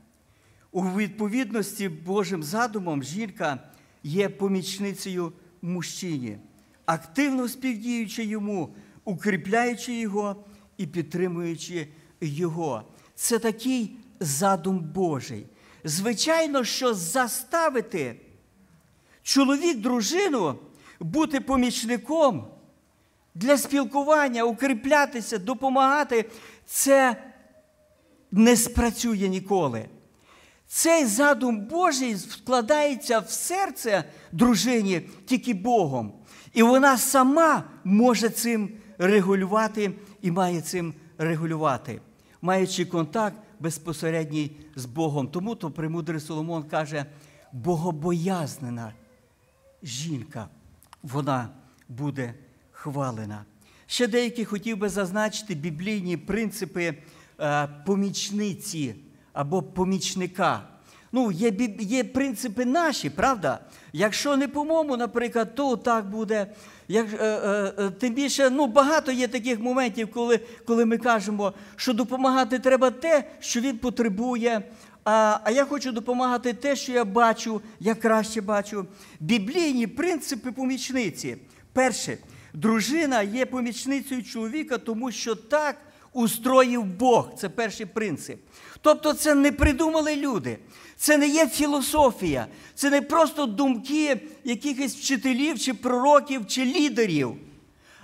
У 0.71 0.81
відповідності 0.81 1.89
Божим 1.89 2.43
задумом 2.43 3.03
жінка 3.03 3.59
є 4.03 4.29
помічницею 4.29 5.33
мужчині, 5.61 6.37
активно 6.85 7.47
співдіючи 7.47 8.23
йому, 8.23 8.75
укріпляючи 9.05 9.93
його 9.93 10.45
і 10.77 10.87
підтримуючи 10.87 11.87
його. 12.21 12.83
Це 13.15 13.39
такий 13.39 13.97
задум 14.19 14.79
Божий. 14.79 15.45
Звичайно, 15.83 16.63
що 16.63 16.93
заставити 16.93 18.15
чоловік, 19.23 19.77
дружину 19.77 20.59
бути 20.99 21.39
помічником 21.39 22.47
для 23.35 23.57
спілкування, 23.57 24.43
укріплятися, 24.43 25.37
допомагати, 25.37 26.25
це 26.65 27.23
не 28.35 28.55
спрацює 28.55 29.29
ніколи. 29.29 29.85
Цей 30.67 31.05
задум 31.05 31.59
Божий 31.59 32.15
вкладається 32.15 33.19
в 33.19 33.29
серце 33.29 34.03
дружині 34.31 35.01
тільки 35.25 35.53
Богом. 35.53 36.13
І 36.53 36.63
вона 36.63 36.97
сама 36.97 37.63
може 37.83 38.29
цим 38.29 38.69
регулювати 38.97 39.91
і 40.21 40.31
має 40.31 40.61
цим 40.61 40.93
регулювати, 41.17 42.01
маючи 42.41 42.85
контакт 42.85 43.37
безпосередній 43.59 44.51
з 44.75 44.85
Богом. 44.85 45.27
Тому 45.27 45.55
то 45.55 45.71
премудрий 45.71 46.19
Соломон 46.19 46.63
каже, 46.63 47.05
богобоязнена 47.53 48.93
жінка, 49.83 50.49
вона 51.03 51.49
буде 51.89 52.33
хвалена. 52.71 53.45
Ще 53.87 54.07
деякі 54.07 54.45
хотів 54.45 54.77
би 54.77 54.89
зазначити 54.89 55.55
біблійні 55.55 56.17
принципи 56.17 56.93
помічниці 57.85 58.95
або 59.33 59.61
помічника. 59.61 60.61
Ну, 61.11 61.31
Є 61.31 61.51
є 61.79 62.03
принципи 62.03 62.65
наші, 62.65 63.09
правда? 63.09 63.59
Якщо 63.93 64.37
не 64.37 64.47
по-моєму, 64.47 64.97
наприклад, 64.97 65.55
то 65.55 65.77
так 65.77 66.09
буде. 66.09 66.47
Як, 66.87 67.07
е, 67.13 67.17
е, 67.25 67.73
е, 67.79 67.89
Тим 67.89 68.13
більше 68.13 68.49
ну, 68.49 68.67
багато 68.67 69.11
є 69.11 69.27
таких 69.27 69.59
моментів, 69.59 70.11
коли 70.11 70.39
коли 70.65 70.85
ми 70.85 70.97
кажемо, 70.97 71.53
що 71.75 71.93
допомагати 71.93 72.59
треба 72.59 72.91
те, 72.91 73.23
що 73.39 73.59
він 73.59 73.77
потребує. 73.77 74.61
А 75.03 75.39
а 75.43 75.51
я 75.51 75.65
хочу 75.65 75.91
допомагати 75.91 76.53
те, 76.53 76.75
що 76.75 76.91
я 76.91 77.05
бачу, 77.05 77.61
я 77.79 77.95
краще 77.95 78.41
бачу. 78.41 78.85
Біблійні 79.19 79.87
принципи 79.87 80.51
помічниці. 80.51 81.37
Перше, 81.73 82.17
дружина 82.53 83.21
є 83.21 83.45
помічницею 83.45 84.23
чоловіка, 84.23 84.77
тому 84.77 85.11
що 85.11 85.35
так 85.35 85.75
устроїв 86.15 86.83
Бог. 86.83 87.33
Це 87.37 87.49
перший 87.49 87.85
принцип. 87.85 88.39
Тобто, 88.81 89.13
це 89.13 89.35
не 89.35 89.51
придумали 89.51 90.15
люди. 90.15 90.57
Це 90.97 91.17
не 91.17 91.27
є 91.27 91.47
філософія, 91.47 92.47
це 92.75 92.89
не 92.89 93.01
просто 93.01 93.45
думки 93.45 94.21
якихось 94.43 94.95
вчителів, 94.95 95.59
чи 95.59 95.73
пророків, 95.73 96.47
чи 96.47 96.65
лідерів, 96.65 97.35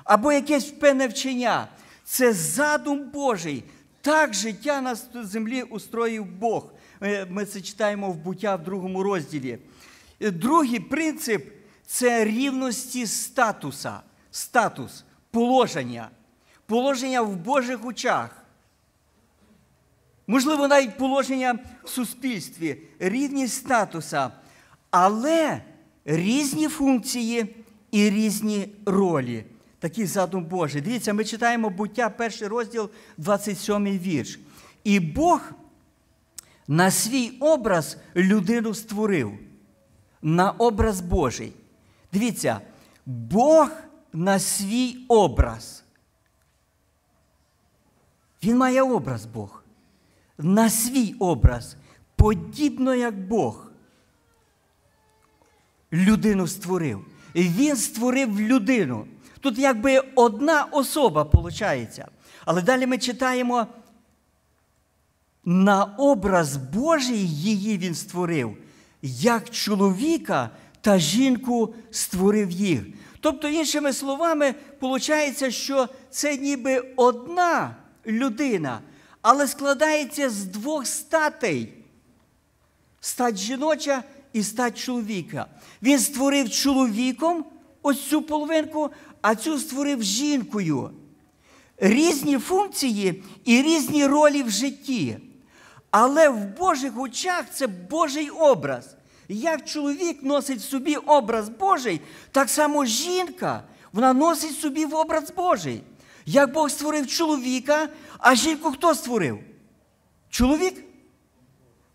або 0.03 0.31
якесь 0.31 0.65
певне 0.65 1.07
вчення. 1.07 1.67
Це 2.03 2.33
задум 2.33 3.09
Божий. 3.13 3.63
Так 4.01 4.33
життя 4.33 4.81
на 4.81 4.95
землі 5.23 5.63
устроїв 5.63 6.25
Бог. 6.25 6.73
Ми 7.29 7.45
це 7.45 7.61
читаємо 7.61 8.11
в 8.11 8.15
буття 8.15 8.55
в 8.55 8.63
другому 8.63 9.03
розділі. 9.03 9.57
Другий 10.19 10.79
принцип 10.79 11.45
це 11.85 12.25
рівності 12.25 13.07
статуса, 13.07 13.99
статус, 14.31 15.03
положення, 15.31 16.09
положення 16.71 17.21
в 17.21 17.35
Божих 17.35 17.85
очах. 17.85 18.29
Можливо, 20.27 20.67
навіть 20.67 20.97
положення 20.97 21.59
в 21.83 21.89
суспільстві, 21.89 22.77
рівність 22.99 23.53
статуса, 23.53 24.31
але 24.91 25.61
різні 26.05 26.67
функції 26.67 27.55
і 27.91 28.09
різні 28.09 28.69
ролі. 28.85 29.45
Такий 29.79 30.05
задум 30.05 30.45
Божий. 30.45 30.81
Дивіться, 30.81 31.13
ми 31.13 31.23
читаємо 31.23 31.69
буття, 31.69 32.09
перший 32.09 32.47
розділ, 32.47 32.89
27 33.17 33.85
вірш. 33.85 34.39
І 34.83 34.99
Бог 34.99 35.41
на 36.67 36.91
свій 36.91 37.37
образ 37.39 37.97
людину 38.15 38.73
створив, 38.73 39.31
на 40.21 40.51
образ 40.51 41.01
Божий. 41.01 41.53
Дивіться, 42.13 42.61
Бог 43.05 43.69
на 44.13 44.39
свій 44.39 44.97
образ. 45.07 45.81
Він 48.43 48.57
має 48.57 48.81
образ 48.81 49.25
Бог. 49.25 49.63
На 50.37 50.69
свій 50.69 51.15
образ, 51.19 51.75
подібно 52.15 52.95
як 52.95 53.27
Бог. 53.27 53.71
Людину 55.93 56.47
створив. 56.47 57.05
Він 57.35 57.75
створив 57.75 58.39
людину. 58.39 59.07
Тут 59.39 59.57
якби 59.57 59.99
одна 60.15 60.63
особа 60.63 61.23
виходить. 61.23 61.99
Але 62.45 62.61
далі 62.61 62.87
ми 62.87 62.97
читаємо, 62.97 63.67
на 65.45 65.83
образ 65.83 66.57
Божий 66.57 67.29
її 67.29 67.77
він 67.77 67.95
створив, 67.95 68.57
як 69.01 69.49
чоловіка 69.49 70.49
та 70.81 70.97
жінку 70.97 71.75
створив 71.91 72.51
їх. 72.51 72.81
Тобто, 73.19 73.47
іншими 73.47 73.93
словами, 73.93 74.55
виходить, 74.81 75.53
що 75.53 75.87
це 76.09 76.37
ніби 76.37 76.93
одна 76.95 77.75
людина, 78.07 78.81
але 79.21 79.47
складається 79.47 80.29
з 80.29 80.43
двох 80.43 80.87
статей: 80.87 81.73
стать 83.01 83.37
жіноча 83.37 84.03
і 84.33 84.43
стать 84.43 84.77
чоловіка. 84.77 85.45
Він 85.81 85.99
створив 85.99 86.49
чоловіком 86.49 87.45
ось 87.81 88.09
цю 88.09 88.21
половинку, 88.21 88.89
а 89.21 89.35
цю 89.35 89.59
створив 89.59 90.03
жінкою. 90.03 90.91
Різні 91.77 92.37
функції 92.37 93.23
і 93.45 93.61
різні 93.61 94.05
ролі 94.05 94.43
в 94.43 94.49
житті. 94.49 95.17
Але 95.91 96.29
в 96.29 96.57
Божих 96.57 96.99
очах 96.99 97.45
це 97.53 97.67
Божий 97.67 98.29
образ. 98.29 98.95
Як 99.27 99.65
чоловік 99.65 100.23
носить 100.23 100.59
в 100.59 100.69
собі 100.69 100.95
образ 100.95 101.49
Божий, 101.49 102.01
так 102.31 102.49
само 102.49 102.85
жінка 102.85 103.63
вона 103.93 104.13
носить 104.13 104.59
собі 104.59 104.85
в 104.85 104.95
образ 104.95 105.31
Божий. 105.35 105.81
Як 106.31 106.53
Бог 106.53 106.69
створив 106.69 107.07
чоловіка, 107.07 107.89
а 108.17 108.35
жінку 108.35 108.71
хто 108.71 108.95
створив? 108.95 109.39
Чоловік? 110.29 110.83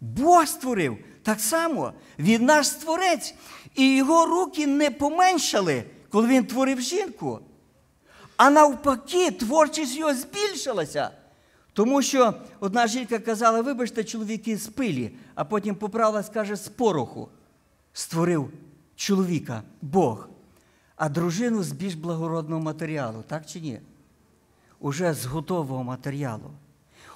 Бог 0.00 0.47
створив. 0.47 0.99
Так 1.23 1.40
само 1.40 1.93
він 2.19 2.45
наш 2.45 2.69
створець. 2.69 3.35
І 3.75 3.97
його 3.97 4.26
руки 4.26 4.66
не 4.66 4.90
поменшали, 4.90 5.85
коли 6.11 6.28
він 6.28 6.47
творив 6.47 6.81
жінку. 6.81 7.40
А 8.37 8.50
навпаки, 8.50 9.31
творчість 9.31 9.97
його 9.97 10.14
збільшилася. 10.14 11.11
Тому 11.73 12.02
що 12.02 12.35
одна 12.61 12.87
жінка 12.87 13.19
казала, 13.19 13.61
вибачте, 13.61 14.05
чоловіки 14.05 14.57
з 14.57 14.66
пилі, 14.66 15.16
а 15.35 15.45
потім 15.45 15.75
поправила, 15.75 16.23
скаже, 16.23 16.57
з 16.57 16.69
пороху. 16.69 17.28
Створив 17.93 18.52
чоловіка, 18.97 19.62
Бог, 19.83 20.28
а 20.97 21.09
дружину 21.09 21.62
з 21.62 21.73
більш 21.73 21.95
благородного 21.95 22.62
матеріалу, 22.62 23.25
так 23.28 23.47
чи 23.47 23.61
ні? 23.61 23.81
Уже 24.87 25.14
з 25.14 25.26
готового 25.26 25.85
матеріалу. 25.85 26.50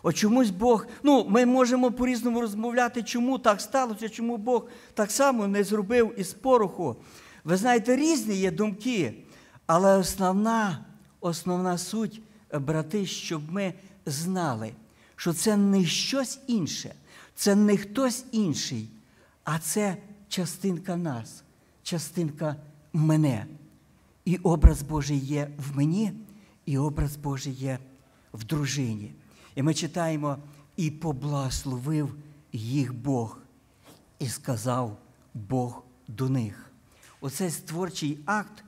От 0.02 0.16
чомусь 0.16 0.50
Бог, 0.50 0.86
ну, 1.02 1.26
ми 1.28 1.46
можемо 1.46 1.92
по-різному 1.92 2.40
розмовляти, 2.40 3.02
чому 3.02 3.38
так 3.38 3.60
сталося, 3.60 4.08
чому 4.08 4.36
Бог 4.36 4.66
так 4.94 5.10
само 5.10 5.46
не 5.46 5.64
зробив 5.64 6.14
із 6.16 6.32
пороху. 6.32 6.96
Ви 7.44 7.56
знаєте, 7.56 7.96
різні 7.96 8.36
є 8.36 8.50
думки, 8.50 9.14
але 9.66 9.96
основна, 9.96 10.84
основна 11.20 11.78
суть, 11.78 12.22
брати, 12.52 13.06
щоб 13.06 13.52
ми 13.52 13.74
знали, 14.06 14.72
що 15.16 15.32
це 15.32 15.56
не 15.56 15.84
щось 15.84 16.40
інше, 16.46 16.94
це 17.34 17.54
не 17.54 17.76
хтось 17.76 18.24
інший, 18.32 18.88
а 19.44 19.58
це 19.58 19.96
частинка 20.28 20.96
нас, 20.96 21.42
частинка 21.82 22.56
мене. 22.92 23.46
І 24.24 24.36
образ 24.36 24.82
Божий 24.82 25.18
є 25.18 25.50
в 25.58 25.76
мені, 25.76 26.12
і 26.66 26.78
образ 26.78 27.16
Божий 27.16 27.52
є 27.52 27.78
в 28.32 28.44
дружині. 28.44 29.14
І 29.54 29.62
ми 29.62 29.74
читаємо, 29.74 30.38
і 30.76 30.90
поблагословив 30.90 32.14
їх 32.52 32.94
Бог, 32.94 33.38
і 34.18 34.28
сказав 34.28 34.98
Бог 35.34 35.82
до 36.08 36.28
них. 36.28 36.70
Оцей 37.20 37.50
створчий 37.50 38.18
акт 38.26 38.64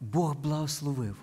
Бог 0.00 0.36
благословив. 0.36 1.16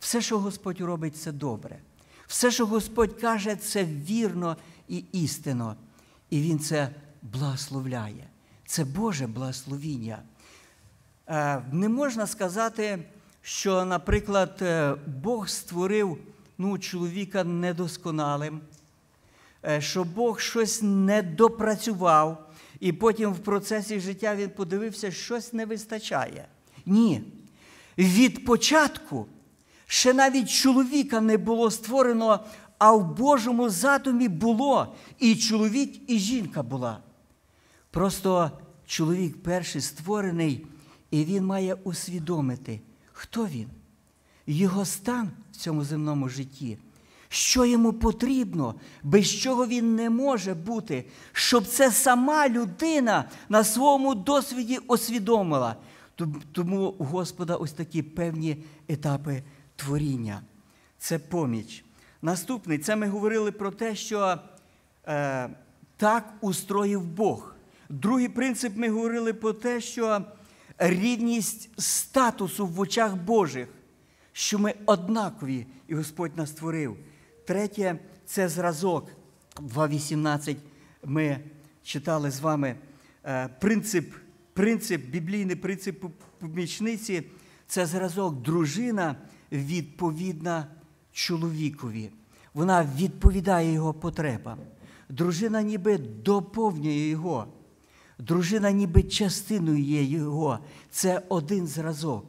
Все, 0.00 0.20
що 0.20 0.38
Господь 0.38 0.80
робить, 0.80 1.16
це 1.16 1.32
добре. 1.32 1.78
Все, 2.26 2.50
що 2.50 2.66
Господь 2.66 3.20
каже, 3.20 3.56
це 3.56 3.84
вірно 3.84 4.56
і 4.88 5.04
істинно. 5.12 5.76
І 6.30 6.40
Він 6.40 6.58
це 6.58 6.94
благословляє. 7.22 8.26
Це 8.66 8.84
Боже 8.84 9.26
благословіння. 9.26 10.22
Е, 11.26 11.62
не 11.72 11.88
можна 11.88 12.26
сказати, 12.26 12.98
що, 13.42 13.84
наприклад, 13.84 14.58
е, 14.62 14.94
Бог 15.22 15.48
створив 15.48 16.18
ну, 16.58 16.78
чоловіка 16.78 17.44
недосконалим, 17.44 18.60
е, 19.64 19.80
що 19.80 20.04
Бог 20.04 20.40
щось 20.40 20.82
не 20.82 21.22
допрацював, 21.22 22.50
і 22.80 22.92
потім 22.92 23.32
в 23.32 23.38
процесі 23.38 24.00
життя 24.00 24.36
він 24.36 24.50
подивився, 24.50 25.10
що 25.10 25.22
щось 25.24 25.52
не 25.52 25.66
вистачає. 25.66 26.48
Ні. 26.86 27.22
Від 27.98 28.44
початку 28.44 29.26
ще 29.86 30.12
навіть 30.12 30.50
чоловіка 30.50 31.20
не 31.20 31.38
було 31.38 31.70
створено, 31.70 32.44
а 32.78 32.92
в 32.92 33.16
Божому 33.16 33.68
задумі 33.68 34.28
було 34.28 34.94
і 35.18 35.36
чоловік, 35.36 36.10
і 36.10 36.18
жінка 36.18 36.62
була. 36.62 36.98
Просто 37.90 38.50
чоловік 38.86 39.42
перший 39.42 39.80
створений, 39.80 40.66
і 41.10 41.24
він 41.24 41.44
має 41.44 41.74
усвідомити, 41.74 42.80
хто 43.20 43.46
він, 43.46 43.68
його 44.46 44.84
стан 44.84 45.30
в 45.52 45.56
цьому 45.56 45.84
земному 45.84 46.28
житті, 46.28 46.78
що 47.28 47.64
йому 47.64 47.92
потрібно, 47.92 48.74
без 49.02 49.30
чого 49.40 49.66
він 49.66 49.94
не 49.94 50.10
може 50.10 50.54
бути, 50.54 51.04
щоб 51.32 51.66
це 51.66 51.90
сама 51.90 52.48
людина 52.48 53.24
на 53.48 53.64
своєму 53.64 54.14
досвіді 54.14 54.78
усвідомила. 54.78 55.76
Тому 56.52 56.94
у 56.98 57.04
Господа 57.04 57.56
ось 57.56 57.72
такі 57.72 58.02
певні 58.02 58.64
етапи 58.88 59.42
творіння. 59.76 60.42
Це 60.98 61.18
поміч. 61.18 61.84
Наступний, 62.22 62.78
це 62.78 62.96
ми 62.96 63.08
говорили 63.08 63.52
про 63.52 63.70
те, 63.70 63.94
що 63.94 64.38
е, 65.06 65.50
так 65.96 66.34
устроїв 66.40 67.04
Бог. 67.04 67.54
Другий 67.88 68.28
принцип 68.28 68.76
ми 68.76 68.88
говорили 68.88 69.32
про 69.32 69.52
те, 69.52 69.80
що 69.80 70.24
рівність 70.80 71.70
статусу 71.80 72.66
в 72.66 72.80
очах 72.80 73.16
Божих, 73.16 73.68
що 74.32 74.58
ми 74.58 74.74
однакові, 74.86 75.66
і 75.88 75.94
Господь 75.94 76.36
нас 76.36 76.50
створив. 76.50 76.96
Третє 77.46 77.98
це 78.26 78.48
зразок. 78.48 79.08
2.18 79.56 80.56
ми 81.04 81.40
читали 81.82 82.30
з 82.30 82.40
вами 82.40 82.76
е, 83.24 83.48
принцип, 83.48 84.14
принцип, 84.52 85.06
біблійний 85.06 85.56
принцип 85.56 86.04
помічниці 86.38 87.22
це 87.66 87.86
зразок 87.86 88.42
дружина 88.42 89.16
відповідна 89.52 90.66
чоловікові. 91.12 92.10
Вона 92.54 92.88
відповідає 92.96 93.72
його 93.72 93.94
потребам. 93.94 94.58
Дружина 95.08 95.62
ніби 95.62 95.98
доповнює 95.98 97.08
його. 97.08 97.46
Дружина 98.20 98.70
ніби 98.70 99.02
частиною 99.02 99.78
є 99.78 100.04
його. 100.04 100.58
Це 100.90 101.22
один 101.28 101.66
зразок. 101.66 102.26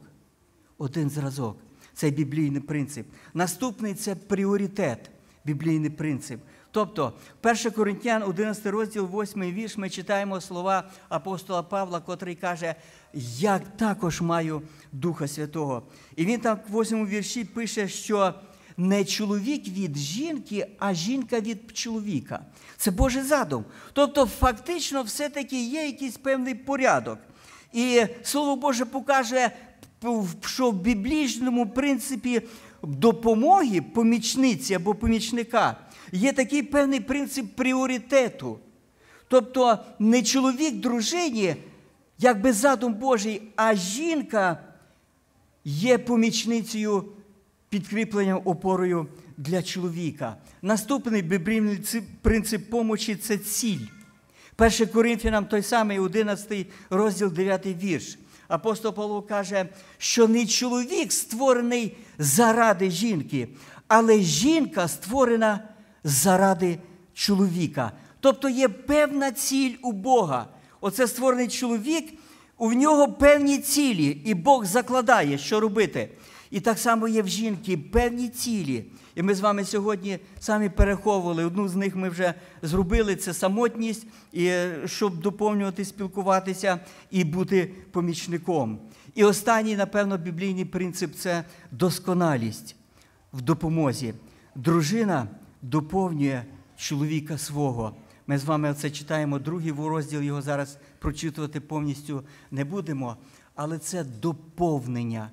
Один 0.78 1.10
зразок. 1.10 1.56
Це 1.94 2.10
біблійний 2.10 2.60
принцип. 2.60 3.06
Наступний 3.34 3.94
це 3.94 4.14
пріоритет, 4.14 5.10
біблійний 5.44 5.90
принцип. 5.90 6.40
Тобто, 6.70 7.12
1 7.42 7.72
Коринтян, 7.72 8.22
11 8.22 8.66
розділ, 8.66 9.08
8 9.12 9.42
вірш, 9.42 9.76
ми 9.76 9.90
читаємо 9.90 10.40
слова 10.40 10.90
апостола 11.08 11.62
Павла, 11.62 12.00
котрий 12.00 12.34
каже, 12.34 12.74
я 13.38 13.58
також 13.58 14.20
маю 14.20 14.62
Духа 14.92 15.28
Святого. 15.28 15.82
І 16.16 16.24
він 16.24 16.40
там 16.40 16.58
в 16.68 16.80
8 16.80 17.06
вірші 17.06 17.44
пише, 17.44 17.88
що 17.88 18.34
не 18.76 19.04
чоловік 19.04 19.68
від 19.68 19.96
жінки, 19.96 20.66
а 20.78 20.94
жінка 20.94 21.40
від 21.40 21.76
чоловіка. 21.76 22.44
Це 22.76 22.90
Божий 22.90 23.22
задум. 23.22 23.64
Тобто, 23.92 24.26
фактично, 24.26 25.02
все-таки 25.02 25.64
є 25.64 25.86
якийсь 25.86 26.16
певний 26.16 26.54
порядок. 26.54 27.18
І 27.72 28.02
Слово 28.22 28.56
Боже 28.56 28.84
покаже, 28.84 29.50
що 30.46 30.70
в 30.70 30.74
біблічному 30.74 31.66
принципі 31.66 32.42
допомоги 32.82 33.80
помічниці 33.80 34.74
або 34.74 34.94
помічника 34.94 35.76
є 36.12 36.32
такий 36.32 36.62
певний 36.62 37.00
принцип 37.00 37.56
пріоритету. 37.56 38.58
Тобто 39.28 39.78
не 39.98 40.22
чоловік 40.22 40.74
дружині, 40.74 41.56
якби 42.18 42.52
задум 42.52 42.94
Божий, 42.94 43.42
а 43.56 43.74
жінка 43.74 44.58
є 45.64 45.98
помічницею, 45.98 47.04
підкріпленням 47.72 48.42
опорою 48.44 49.06
для 49.36 49.62
чоловіка. 49.62 50.36
Наступний 50.62 51.22
біблійний 51.22 51.78
принцип 52.22 52.70
помочі 52.70 53.14
це 53.16 53.38
ціль. 53.38 53.86
1 54.58 54.86
Коринфянам 54.88 55.46
той 55.46 55.62
самий 55.62 55.98
11 55.98 56.66
розділ 56.90 57.32
9 57.32 57.66
вірш. 57.66 58.18
Апостол 58.48 58.94
Павло 58.94 59.22
каже, 59.22 59.68
що 59.98 60.28
не 60.28 60.46
чоловік 60.46 61.12
створений 61.12 61.96
заради 62.18 62.90
жінки, 62.90 63.48
але 63.88 64.18
жінка 64.18 64.88
створена 64.88 65.68
заради 66.04 66.78
чоловіка. 67.14 67.92
Тобто 68.20 68.48
є 68.48 68.68
певна 68.68 69.32
ціль 69.32 69.74
у 69.82 69.92
Бога. 69.92 70.46
Оце 70.80 71.08
створений 71.08 71.48
чоловік, 71.48 72.12
у 72.58 72.72
нього 72.72 73.12
певні 73.12 73.58
цілі, 73.58 74.22
і 74.24 74.34
Бог 74.34 74.64
закладає, 74.64 75.38
що 75.38 75.60
робити. 75.60 76.08
І 76.52 76.60
так 76.60 76.78
само 76.78 77.08
є 77.08 77.22
в 77.22 77.28
жінки 77.28 77.76
певні 77.76 78.28
цілі. 78.28 78.84
І 79.14 79.22
ми 79.22 79.34
з 79.34 79.40
вами 79.40 79.64
сьогодні 79.64 80.18
самі 80.40 80.68
переховували. 80.68 81.44
Одну 81.44 81.68
з 81.68 81.76
них 81.76 81.96
ми 81.96 82.08
вже 82.08 82.34
зробили 82.62 83.16
це 83.16 83.34
самотність, 83.34 84.06
і, 84.32 84.52
щоб 84.86 85.20
доповнювати, 85.20 85.84
спілкуватися 85.84 86.80
і 87.10 87.24
бути 87.24 87.74
помічником. 87.90 88.78
І 89.14 89.24
останній, 89.24 89.76
напевно, 89.76 90.18
біблійний 90.18 90.64
принцип 90.64 91.14
це 91.14 91.44
досконалість 91.70 92.76
в 93.32 93.42
допомозі. 93.42 94.14
Дружина 94.54 95.28
доповнює 95.62 96.44
чоловіка 96.76 97.38
свого. 97.38 97.96
Ми 98.26 98.38
з 98.38 98.44
вами 98.44 98.74
це 98.74 98.90
читаємо 98.90 99.38
другий 99.38 99.72
розділ, 99.72 100.22
його 100.22 100.42
зараз 100.42 100.78
прочитувати 100.98 101.60
повністю 101.60 102.22
не 102.50 102.64
будемо, 102.64 103.16
але 103.54 103.78
це 103.78 104.04
доповнення 104.04 105.30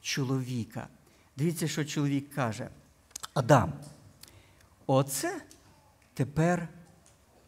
чоловіка. 0.00 0.88
Дивіться, 1.36 1.68
що 1.68 1.84
чоловік 1.84 2.34
каже. 2.34 2.70
Адам. 3.34 3.72
Оце 4.86 5.42
тепер 6.14 6.68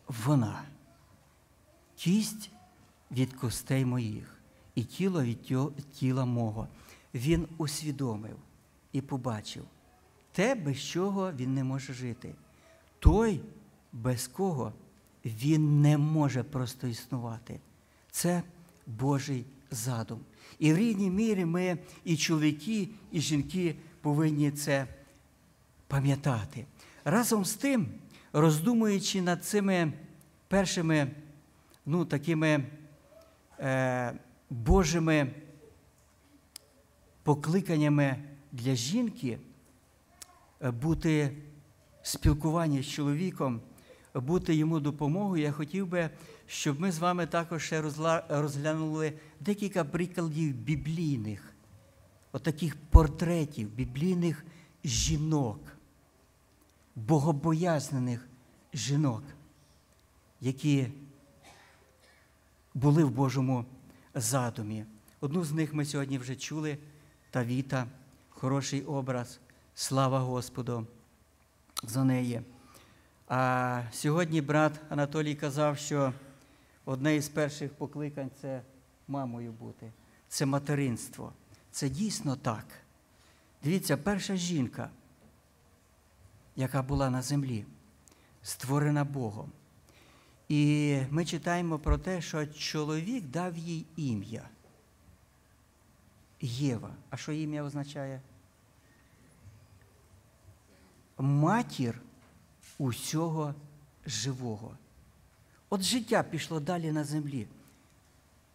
вона. 0.09 0.63
Кість 1.97 2.51
від 3.11 3.33
костей 3.33 3.85
моїх 3.85 4.43
і 4.75 4.85
тіло 4.85 5.25
від 5.25 5.43
тіла 5.93 6.25
мого. 6.25 6.69
Він 7.15 7.49
усвідомив 7.59 8.37
і 8.93 9.01
побачив 9.01 9.65
те, 10.33 10.55
без 10.55 10.81
чого 10.81 11.33
він 11.33 11.55
не 11.55 11.65
може 11.65 11.93
жити. 11.93 12.35
Той, 12.99 13.41
без 13.93 14.29
кого 14.29 14.73
він 15.25 15.81
не 15.81 15.99
може 15.99 16.43
просто 16.43 16.87
існувати. 16.87 17.61
Це 18.11 18.43
Божий 18.87 19.45
задум. 19.71 20.21
І 20.59 20.73
в 20.73 20.77
рівній 20.77 21.11
мірі 21.11 21.45
ми, 21.45 21.79
і 22.05 22.17
чоловіки, 22.17 22.89
і 23.13 23.21
жінки 23.21 23.75
повинні 24.01 24.51
це 24.51 24.87
пам'ятати. 25.87 26.67
Разом 27.05 27.45
з 27.45 27.55
тим, 27.55 27.87
роздумуючи 28.33 29.23
над 29.23 29.45
цими 29.45 29.93
першими 30.49 31.11
ну, 31.87 32.05
такими 32.05 32.65
е, 33.61 34.15
Божими 34.51 35.31
покликаннями 37.23 38.17
для 38.53 38.75
жінки, 38.75 39.39
е, 40.63 40.71
бути 40.71 41.37
спілкування 42.03 42.83
з 42.83 42.87
чоловіком, 42.87 43.61
бути 44.15 44.55
йому 44.55 44.81
допомогою, 44.81 45.43
я 45.43 45.53
хотів 45.53 45.87
би, 45.87 46.11
щоб 46.53 46.81
ми 46.81 46.93
з 46.93 46.99
вами 46.99 47.27
також 47.27 47.65
ще 47.65 47.83
розглянули 48.29 49.13
декілька 49.41 49.85
прикладів 49.85 50.55
біблійних, 50.55 51.53
отаких 52.33 52.77
портретів, 52.91 53.69
біблійних 53.69 54.45
жінок 54.85 55.61
богобоязнених 56.97 58.29
жінок, 58.75 59.23
які 60.41 60.89
були 62.75 63.05
в 63.05 63.11
Божому 63.11 63.65
задумі. 64.15 64.85
Одну 65.21 65.45
з 65.45 65.53
них 65.53 65.75
ми 65.75 65.85
сьогодні 65.85 66.19
вже 66.19 66.37
чули 66.37 66.79
Тавіта, 67.31 67.87
хороший 68.31 68.83
образ, 68.83 69.41
слава 69.75 70.21
Господу 70.21 70.87
за 71.83 72.05
неї. 72.05 72.43
А 73.29 73.83
сьогодні 73.93 74.41
брат 74.41 74.81
Анатолій 74.91 75.35
казав, 75.35 75.79
що 75.79 76.13
одне 76.85 77.17
із 77.17 77.29
перших 77.29 77.75
покликань 77.75 78.31
це 78.41 78.63
мамою 79.09 79.53
бути, 79.53 79.93
це 80.29 80.47
материнство. 80.47 81.33
Це 81.71 81.89
дійсно 81.89 82.37
так. 82.37 82.67
Дивіться, 83.63 83.97
перша 83.97 84.37
жінка 84.37 84.91
яка 86.57 86.83
була 86.83 87.11
на 87.11 87.23
землі, 87.23 87.65
створена 88.43 89.05
Богом. 89.05 89.53
І 90.49 90.99
ми 91.11 91.25
читаємо 91.25 91.79
про 91.79 91.99
те, 91.99 92.21
що 92.21 92.47
чоловік 92.47 93.25
дав 93.25 93.59
їй 93.59 93.87
ім'я. 93.97 94.49
Єва. 96.41 96.95
А 97.11 97.17
що 97.17 97.33
ім'я 97.33 97.63
означає? 97.63 98.21
Матір 101.19 102.01
усього 102.79 103.55
живого. 104.07 104.77
От 105.73 105.83
життя 105.83 106.23
пішло 106.23 106.61
далі 106.61 106.93
на 106.93 107.05
землі. 107.05 107.47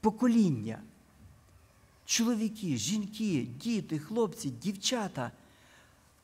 Покоління. 0.02 0.80
Чоловіки, 2.06 2.78
жінки, 2.78 3.48
діти, 3.62 4.00
хлопці, 4.00 4.50
дівчата. 4.50 5.32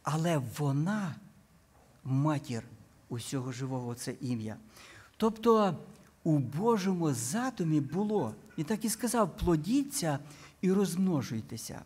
Але 0.03 0.37
вона 0.57 1.15
матір 2.03 2.63
усього 3.09 3.51
живого 3.51 3.95
це 3.95 4.15
ім'я. 4.21 4.57
Тобто 5.17 5.77
у 6.23 6.37
Божому 6.37 7.13
задумі 7.13 7.81
було, 7.81 8.35
і 8.57 8.63
так 8.63 8.85
і 8.85 8.89
сказав: 8.89 9.37
плодіться 9.37 10.19
і 10.61 10.71
розмножуйтеся. 10.71 11.81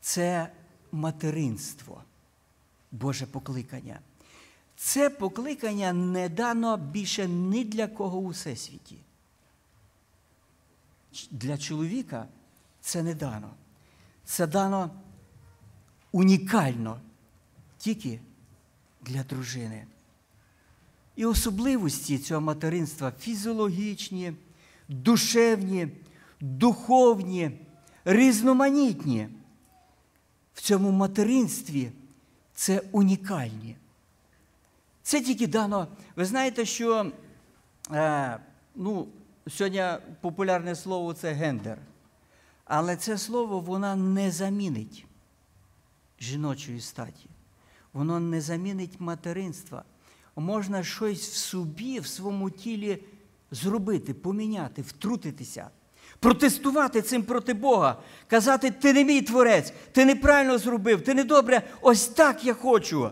Це 0.00 0.52
материнство, 0.92 2.02
Боже 2.92 3.26
покликання. 3.26 4.00
Це 4.82 5.10
покликання 5.10 5.92
не 5.92 6.28
дано 6.28 6.76
більше 6.76 7.28
ні 7.28 7.64
для 7.64 7.86
кого 7.86 8.18
у 8.18 8.28
всесвіті. 8.28 8.96
Для 11.30 11.58
чоловіка 11.58 12.26
це 12.80 13.02
не 13.02 13.14
дано. 13.14 13.50
Це 14.24 14.46
дано 14.46 14.90
унікально 16.12 17.00
тільки 17.78 18.20
для 19.02 19.22
дружини. 19.22 19.86
І 21.16 21.24
особливості 21.24 22.18
цього 22.18 22.40
материнства 22.40 23.12
фізіологічні, 23.20 24.32
душевні, 24.88 25.88
духовні, 26.40 27.50
різноманітні. 28.04 29.28
В 30.54 30.60
цьому 30.60 30.90
материнстві 30.90 31.92
це 32.54 32.82
унікальні. 32.92 33.76
Це 35.02 35.20
тільки 35.20 35.46
дано. 35.46 35.88
Ви 36.16 36.24
знаєте, 36.24 36.64
що 36.64 37.12
е, 37.92 38.38
ну, 38.74 39.08
сьогодні 39.48 39.84
популярне 40.20 40.74
слово 40.74 41.14
це 41.14 41.32
гендер. 41.32 41.78
Але 42.64 42.96
це 42.96 43.18
слово 43.18 43.60
вона 43.60 43.96
не 43.96 44.30
замінить 44.30 45.06
жіночої 46.20 46.80
статі 46.80 47.30
воно 47.92 48.20
не 48.20 48.40
замінить 48.40 49.00
материнства. 49.00 49.84
Можна 50.36 50.82
щось 50.82 51.28
в 51.28 51.34
собі, 51.36 52.00
в 52.00 52.06
своєму 52.06 52.50
тілі 52.50 53.02
зробити, 53.50 54.14
поміняти, 54.14 54.82
втрутитися, 54.82 55.70
протестувати 56.20 57.02
цим 57.02 57.22
проти 57.22 57.54
Бога, 57.54 58.02
казати, 58.26 58.70
ти 58.70 58.92
не 58.92 59.04
мій 59.04 59.22
творець, 59.22 59.72
ти 59.92 60.04
неправильно 60.04 60.58
зробив, 60.58 61.04
ти 61.04 61.14
не 61.14 61.24
добре, 61.24 61.62
ось 61.80 62.08
так 62.08 62.44
я 62.44 62.54
хочу. 62.54 63.10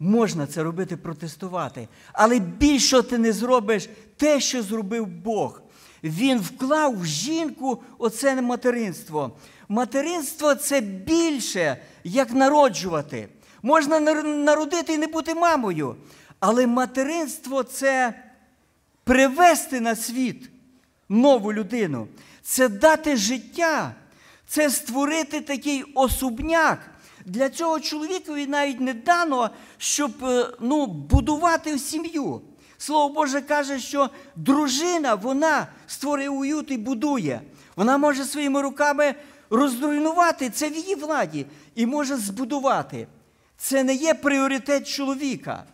Можна 0.00 0.46
це 0.46 0.62
робити, 0.62 0.96
протестувати. 0.96 1.88
Але 2.12 2.38
більше 2.38 3.02
ти 3.02 3.18
не 3.18 3.32
зробиш 3.32 3.88
те, 4.16 4.40
що 4.40 4.62
зробив 4.62 5.06
Бог. 5.06 5.62
Він 6.04 6.38
вклав 6.38 7.00
в 7.00 7.06
жінку 7.06 7.82
оце 7.98 8.42
материнство. 8.42 9.36
Материнство 9.68 10.54
це 10.54 10.80
більше, 10.80 11.76
як 12.04 12.34
народжувати. 12.34 13.28
Можна 13.62 14.00
народити 14.24 14.94
і 14.94 14.98
не 14.98 15.06
бути 15.06 15.34
мамою. 15.34 15.96
Але 16.40 16.66
материнство 16.66 17.62
це 17.62 18.14
привести 19.04 19.80
на 19.80 19.96
світ 19.96 20.50
нову 21.08 21.52
людину. 21.52 22.08
це 22.42 22.68
дати 22.68 23.16
життя, 23.16 23.94
це 24.46 24.70
створити 24.70 25.40
такий 25.40 25.82
особняк. 25.94 26.78
Для 27.26 27.48
цього 27.48 27.80
чоловікові 27.80 28.46
навіть 28.46 28.80
не 28.80 28.94
дано, 28.94 29.50
щоб 29.78 30.24
е, 30.24 30.48
ну, 30.60 30.86
будувати 30.86 31.78
сім'ю. 31.78 32.40
Слово 32.78 33.14
Боже 33.14 33.40
каже, 33.40 33.78
що 33.78 34.10
дружина 34.36 35.14
вона 35.14 35.66
створює 35.86 36.28
уют 36.28 36.70
і 36.70 36.76
будує. 36.76 37.40
Вона 37.76 37.98
може 37.98 38.24
своїми 38.24 38.62
руками 38.62 39.14
розруйнувати 39.50 40.50
це 40.50 40.68
в 40.68 40.76
її 40.76 40.94
владі 40.94 41.46
і 41.74 41.86
може 41.86 42.16
збудувати. 42.16 43.06
Це 43.56 43.84
не 43.84 43.94
є 43.94 44.14
пріоритет 44.14 44.88
чоловіка. 44.88 45.64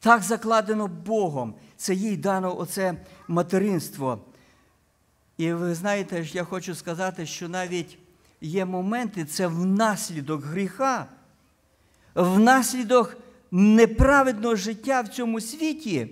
Так 0.00 0.22
закладено 0.22 0.86
Богом. 0.86 1.54
Це 1.76 1.94
їй 1.94 2.16
дано 2.16 2.58
оце 2.58 2.94
материнство. 3.28 4.18
І 5.38 5.52
ви 5.52 5.74
знаєте, 5.74 6.26
я 6.32 6.44
хочу 6.44 6.74
сказати, 6.74 7.26
що 7.26 7.48
навіть 7.48 7.98
є 8.44 8.64
моменти, 8.64 9.24
це 9.24 9.46
внаслідок 9.46 10.44
гріха, 10.44 11.06
внаслідок 12.14 13.16
неправедного 13.50 14.56
життя 14.56 15.00
в 15.00 15.08
цьому 15.08 15.40
світі. 15.40 16.08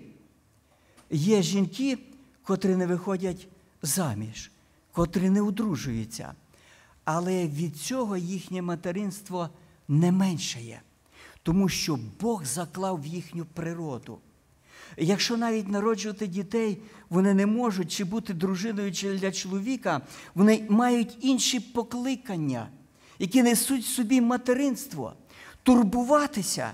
Є 1.11 1.43
жінки, 1.43 1.99
котрі 2.43 2.77
не 2.77 2.87
виходять 2.87 3.49
заміж, 3.83 4.51
котрі 4.93 5.31
не 5.31 5.43
одружуються. 5.43 6.35
Але 7.05 7.47
від 7.49 7.77
цього 7.77 8.17
їхнє 8.17 8.63
материнство 8.63 9.49
не 9.89 10.13
меншає, 10.13 10.83
тому 11.43 11.69
що 11.69 11.99
Бог 12.21 12.45
заклав 12.45 13.03
в 13.03 13.07
їхню 13.07 13.45
природу. 13.45 14.19
Якщо 14.97 15.37
навіть 15.37 15.69
народжувати 15.69 16.27
дітей, 16.27 16.79
вони 17.11 17.35
не 17.35 17.47
можуть 17.47 17.93
чи 17.93 18.05
бути 18.05 18.35
дружиною 18.35 18.93
чи 18.93 19.15
для 19.15 19.33
чоловіка, 19.33 20.01
вони 20.35 20.67
мають 20.69 21.17
інші 21.21 21.61
покликання, 21.61 22.69
які 23.19 23.43
несуть 23.43 23.85
в 23.85 23.89
собі 23.89 24.21
материнство, 24.21 25.15
турбуватися 25.63 26.73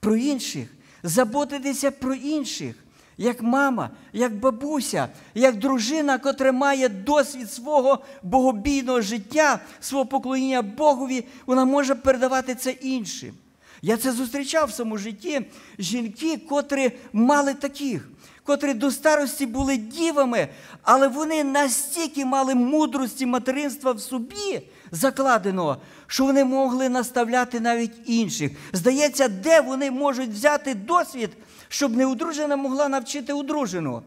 про 0.00 0.16
інших, 0.16 0.68
заботитися 1.02 1.90
про 1.90 2.14
інших, 2.14 2.74
як 3.16 3.42
мама, 3.42 3.90
як 4.12 4.38
бабуся, 4.38 5.08
як 5.34 5.56
дружина, 5.56 6.18
котра 6.18 6.52
має 6.52 6.88
досвід 6.88 7.52
свого 7.52 8.04
богобійного 8.22 9.00
життя, 9.00 9.60
свого 9.80 10.06
поклоніння 10.06 10.62
Богові, 10.62 11.24
вона 11.46 11.64
може 11.64 11.94
передавати 11.94 12.54
це 12.54 12.70
іншим. 12.70 13.34
Я 13.82 13.96
це 13.96 14.12
зустрічав 14.12 14.68
в 14.68 14.72
своєму 14.72 14.98
житті 14.98 15.46
жінки, 15.78 16.36
котрі 16.48 16.92
мали 17.12 17.54
таких, 17.54 18.08
котрі 18.44 18.74
до 18.74 18.90
старості 18.90 19.46
були 19.46 19.76
дівами, 19.76 20.48
але 20.82 21.08
вони 21.08 21.44
настільки 21.44 22.24
мали 22.24 22.54
мудрості 22.54 23.26
материнства 23.26 23.92
в 23.92 24.00
собі 24.00 24.62
закладеного, 24.90 25.76
що 26.06 26.24
вони 26.24 26.44
могли 26.44 26.88
наставляти 26.88 27.60
навіть 27.60 27.92
інших. 28.06 28.52
Здається, 28.72 29.28
де 29.28 29.60
вони 29.60 29.90
можуть 29.90 30.30
взяти 30.30 30.74
досвід, 30.74 31.30
щоб 31.68 31.96
неудружена 31.96 32.56
могла 32.56 32.88
навчити 32.88 33.32
одружену. 33.32 34.02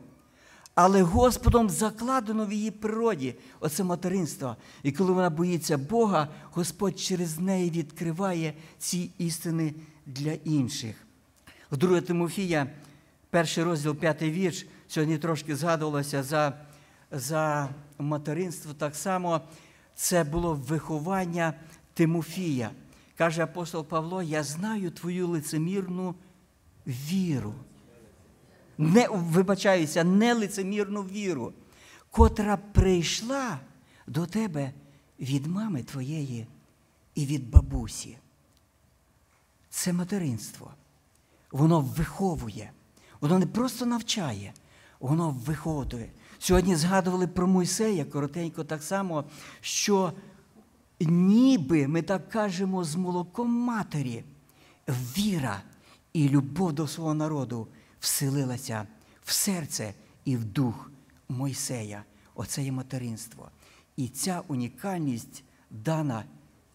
Але 0.84 1.02
Господом 1.02 1.70
закладено 1.70 2.46
в 2.46 2.54
її 2.54 2.72
природі 2.72 3.36
оце 3.60 3.84
материнство. 3.84 4.56
І 4.84 4.92
коли 4.92 5.12
вона 5.12 5.30
боїться 5.30 5.78
Бога, 5.78 6.28
Господь 6.52 7.00
через 7.00 7.40
неї 7.40 7.70
відкриває 7.70 8.54
ці 8.78 9.12
істини 9.18 9.74
для 10.06 10.32
інших. 10.32 10.96
В 11.72 11.78
2 11.78 12.02
Тимофія, 12.02 12.68
перший 13.30 13.64
розділ, 13.64 13.96
п'ятий 13.96 14.32
вірш, 14.32 14.66
сьогодні 14.88 15.18
трошки 15.18 15.56
згадувалося 15.56 16.24
за, 16.24 16.54
за 17.12 17.70
материнство. 18.00 18.74
Так 18.74 18.96
само 18.96 19.42
це 19.96 20.24
було 20.24 20.54
виховання 20.54 21.54
Тимофія. 21.94 22.72
Каже 23.18 23.44
апостол 23.44 23.86
Павло: 23.86 24.24
Я 24.24 24.44
знаю 24.44 24.92
твою 24.92 25.28
лицемірну 25.28 26.16
віру 26.88 27.54
не, 28.82 29.08
вибачаюся, 29.12 30.04
нелицемірну 30.04 31.02
віру, 31.02 31.54
котра 32.12 32.58
прийшла 32.58 33.60
до 34.08 34.26
тебе 34.26 34.72
від 35.20 35.48
мами 35.48 35.84
твоєї 35.84 36.48
і 37.16 37.26
від 37.26 37.50
бабусі. 37.50 38.18
Це 39.70 39.94
материнство. 39.94 40.72
Воно 41.52 41.80
виховує, 41.82 42.72
воно 43.22 43.40
не 43.40 43.46
просто 43.46 43.86
навчає, 43.86 44.54
воно 45.00 45.30
виховує. 45.30 46.10
Сьогодні 46.40 46.76
згадували 46.76 47.28
про 47.28 47.48
Мойсея 47.48 48.06
коротенько 48.06 48.64
так 48.64 48.84
само, 48.84 49.24
що 49.62 50.14
ніби 51.00 51.88
ми 51.88 52.02
так 52.02 52.30
кажемо 52.30 52.84
з 52.84 52.96
молоком 52.96 53.52
матері, 53.52 54.24
віра 54.88 55.62
і 56.14 56.30
любов 56.30 56.74
до 56.74 56.88
свого 56.88 57.14
народу 57.14 57.68
вселилася 58.02 58.88
в 59.24 59.32
серце 59.32 59.94
і 60.26 60.38
в 60.38 60.46
дух 60.46 60.92
Мойсея. 61.30 62.04
Оце 62.36 62.64
є 62.64 62.72
материнство. 62.72 63.52
І 63.96 64.08
ця 64.08 64.44
унікальність 64.48 65.44
дана 65.70 66.26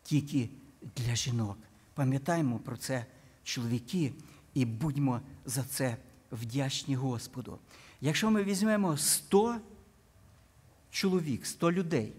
тільки 0.02 0.50
для 0.96 1.14
жінок. 1.14 1.58
Пам'ятаємо 1.94 2.58
про 2.58 2.76
це, 2.76 3.06
чоловіки, 3.44 4.12
і 4.54 4.64
будьмо 4.64 5.20
за 5.44 5.62
це 5.62 5.96
вдячні 6.32 6.96
Господу. 6.96 7.58
Якщо 8.00 8.30
ми 8.30 8.44
візьмемо 8.44 8.96
100 8.96 9.56
чоловік, 10.90 11.46
100 11.46 11.72
людей, 11.72 12.12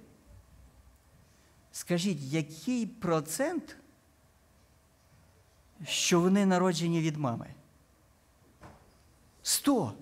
скажіть, 1.71 2.21
який 2.21 2.85
процент, 2.85 3.77
що 5.85 6.19
вони 6.19 6.45
народжені 6.45 7.01
від 7.01 7.17
мами? 7.17 7.53
Сто. 9.47 9.93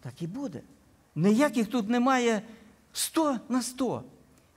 Так 0.00 0.22
і 0.22 0.26
буде. 0.26 0.62
Ніяких 1.14 1.66
тут 1.66 1.88
немає 1.88 2.42
сто 2.92 3.40
на 3.48 3.62
сто. 3.62 4.04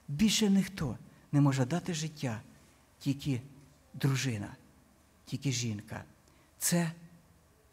Більше 0.08 0.50
ніхто 0.50 0.98
не 1.32 1.40
може 1.40 1.64
дати 1.64 1.94
життя, 1.94 2.40
тільки 2.98 3.42
дружина, 3.94 4.56
тільки 5.24 5.52
жінка. 5.52 6.04
Це 6.58 6.92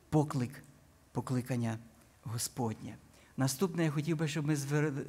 поклик, 0.09 0.63
покликання 1.11 1.77
Господнє. 2.23 2.95
Наступне 3.37 3.83
я 3.83 3.91
хотів 3.91 4.17
би, 4.17 4.27
щоб 4.27 4.45
ми 4.45 4.55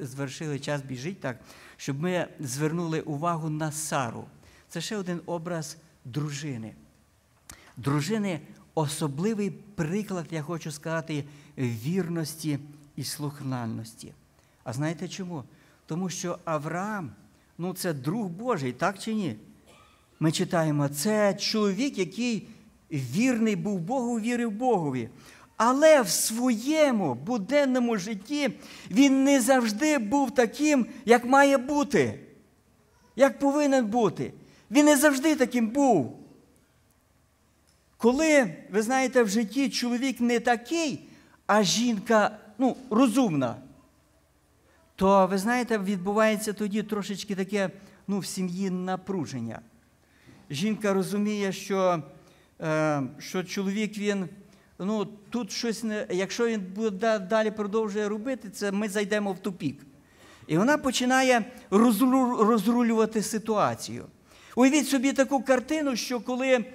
звершили 0.01 0.59
час 0.59 0.81
біжить 0.81 1.19
так, 1.19 1.39
щоб 1.77 2.01
ми 2.01 2.27
звернули 2.39 3.01
увагу 3.01 3.49
на 3.49 3.71
Сару. 3.71 4.25
Це 4.69 4.81
ще 4.81 4.97
один 4.97 5.21
образ 5.25 5.77
дружини. 6.05 6.75
Дружини 7.77 8.41
особливий 8.75 9.49
приклад, 9.49 10.25
я 10.31 10.41
хочу 10.41 10.71
сказати, 10.71 11.23
вірності 11.57 12.59
і 12.95 13.03
слухняності. 13.03 14.13
А 14.63 14.73
знаєте 14.73 15.07
чому? 15.07 15.43
Тому 15.85 16.09
що 16.09 16.39
Авраам, 16.45 17.11
ну 17.57 17.73
це 17.73 17.93
друг 17.93 18.27
Божий, 18.27 18.73
так 18.73 18.99
чи 18.99 19.13
ні? 19.13 19.35
Ми 20.19 20.31
читаємо, 20.31 20.87
це 20.87 21.33
чоловік, 21.33 21.97
який 21.97 22.47
вірний 22.91 23.55
був 23.55 23.79
Богу, 23.79 24.19
вірив 24.19 24.51
Богові. 24.51 25.09
Але 25.57 26.01
в 26.01 26.09
своєму 26.09 27.15
буденному 27.15 27.97
житті 27.97 28.49
він 28.91 29.23
не 29.23 29.41
завжди 29.41 29.97
був 29.97 30.31
таким, 30.31 30.85
як 31.05 31.25
має 31.25 31.57
бути, 31.57 32.19
як 33.15 33.39
повинен 33.39 33.85
бути. 33.85 34.33
Він 34.71 34.85
не 34.85 34.97
завжди 34.97 35.35
таким 35.35 35.67
був. 35.67 36.24
Коли, 37.97 38.55
ви 38.71 38.81
знаєте, 38.81 39.23
в 39.23 39.29
житті 39.29 39.69
чоловік 39.69 40.21
не 40.21 40.39
такий, 40.39 41.07
а 41.47 41.63
жінка 41.63 42.37
ну, 42.57 42.77
розумна, 42.89 43.55
то, 44.95 45.27
ви 45.27 45.37
знаєте, 45.37 45.77
відбувається 45.77 46.53
тоді 46.53 46.83
трошечки 46.83 47.35
таке 47.35 47.69
ну, 48.07 48.19
в 48.19 48.25
сім'ї 48.25 48.69
напруження. 48.69 49.59
Жінка 50.49 50.93
розуміє, 50.93 51.51
що 51.51 52.03
е, 52.61 53.01
що 53.19 53.43
чоловік 53.43 53.97
він, 53.97 54.29
ну, 54.79 55.05
тут 55.29 55.51
щось 55.51 55.83
не, 55.83 56.07
якщо 56.09 56.47
він 56.47 56.61
буде 56.75 57.19
далі 57.19 57.51
продовжує 57.51 58.09
робити, 58.09 58.49
це 58.49 58.71
ми 58.71 58.89
зайдемо 58.89 59.33
в 59.33 59.39
тупік. 59.39 59.85
І 60.47 60.57
вона 60.57 60.77
починає 60.77 61.45
розрулювати 62.39 63.21
ситуацію. 63.21 64.05
Уявіть 64.55 64.87
собі 64.87 65.13
таку 65.13 65.41
картину, 65.43 65.95
що 65.95 66.19
коли 66.19 66.65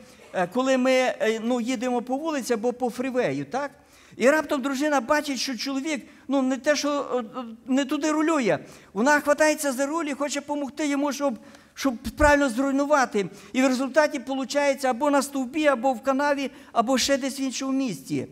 коли 0.52 0.78
ми 0.78 0.92
е, 0.92 1.40
ну, 1.42 1.60
їдемо 1.60 2.02
по 2.02 2.16
вулиці 2.16 2.52
або 2.52 2.72
по 2.72 2.90
фрівею, 2.90 3.44
так? 3.44 3.70
І 4.16 4.30
раптом 4.30 4.62
дружина 4.62 5.00
бачить, 5.00 5.38
що 5.38 5.56
чоловік 5.56 6.06
ну, 6.28 6.42
не 6.42 6.56
те, 6.56 6.76
що 6.76 7.22
е, 7.36 7.42
не 7.66 7.84
туди 7.84 8.10
рулює. 8.12 8.58
Вона 8.92 9.20
хватається 9.20 9.72
за 9.72 9.86
руль 9.86 10.04
і 10.04 10.14
хоче 10.14 10.40
допомогти 10.40 10.88
йому, 10.88 11.12
щоб 11.12 11.38
щоб 11.74 11.94
правильно 12.16 12.48
зруйнувати. 12.48 13.26
І 13.52 13.62
в 13.62 13.66
результаті 13.66 14.18
виходить 14.18 14.84
або 14.84 15.10
на 15.10 15.22
стовбі, 15.22 15.66
або 15.66 15.92
в 15.92 16.02
канаві, 16.02 16.50
або 16.72 16.98
ще 16.98 17.18
десь 17.18 17.40
в 17.40 17.42
іншому 17.42 17.72
місті. 17.72 18.26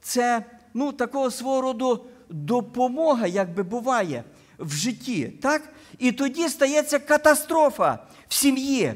Це 0.00 0.44
ну, 0.74 0.92
такого 0.92 1.30
свого 1.30 1.60
роду 1.60 2.04
допомога, 2.28 3.26
як 3.26 3.54
би 3.54 3.62
буває. 3.62 4.24
в 4.58 4.72
житті. 4.72 5.32
так? 5.42 5.62
І 5.98 6.12
тоді 6.12 6.48
стається 6.48 6.98
катастрофа 6.98 7.98
в 8.28 8.34
сім'ї, 8.34 8.94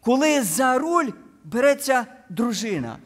коли 0.00 0.42
за 0.42 0.78
руль 0.78 1.08
береться 1.44 2.06
дружина. 2.28 2.98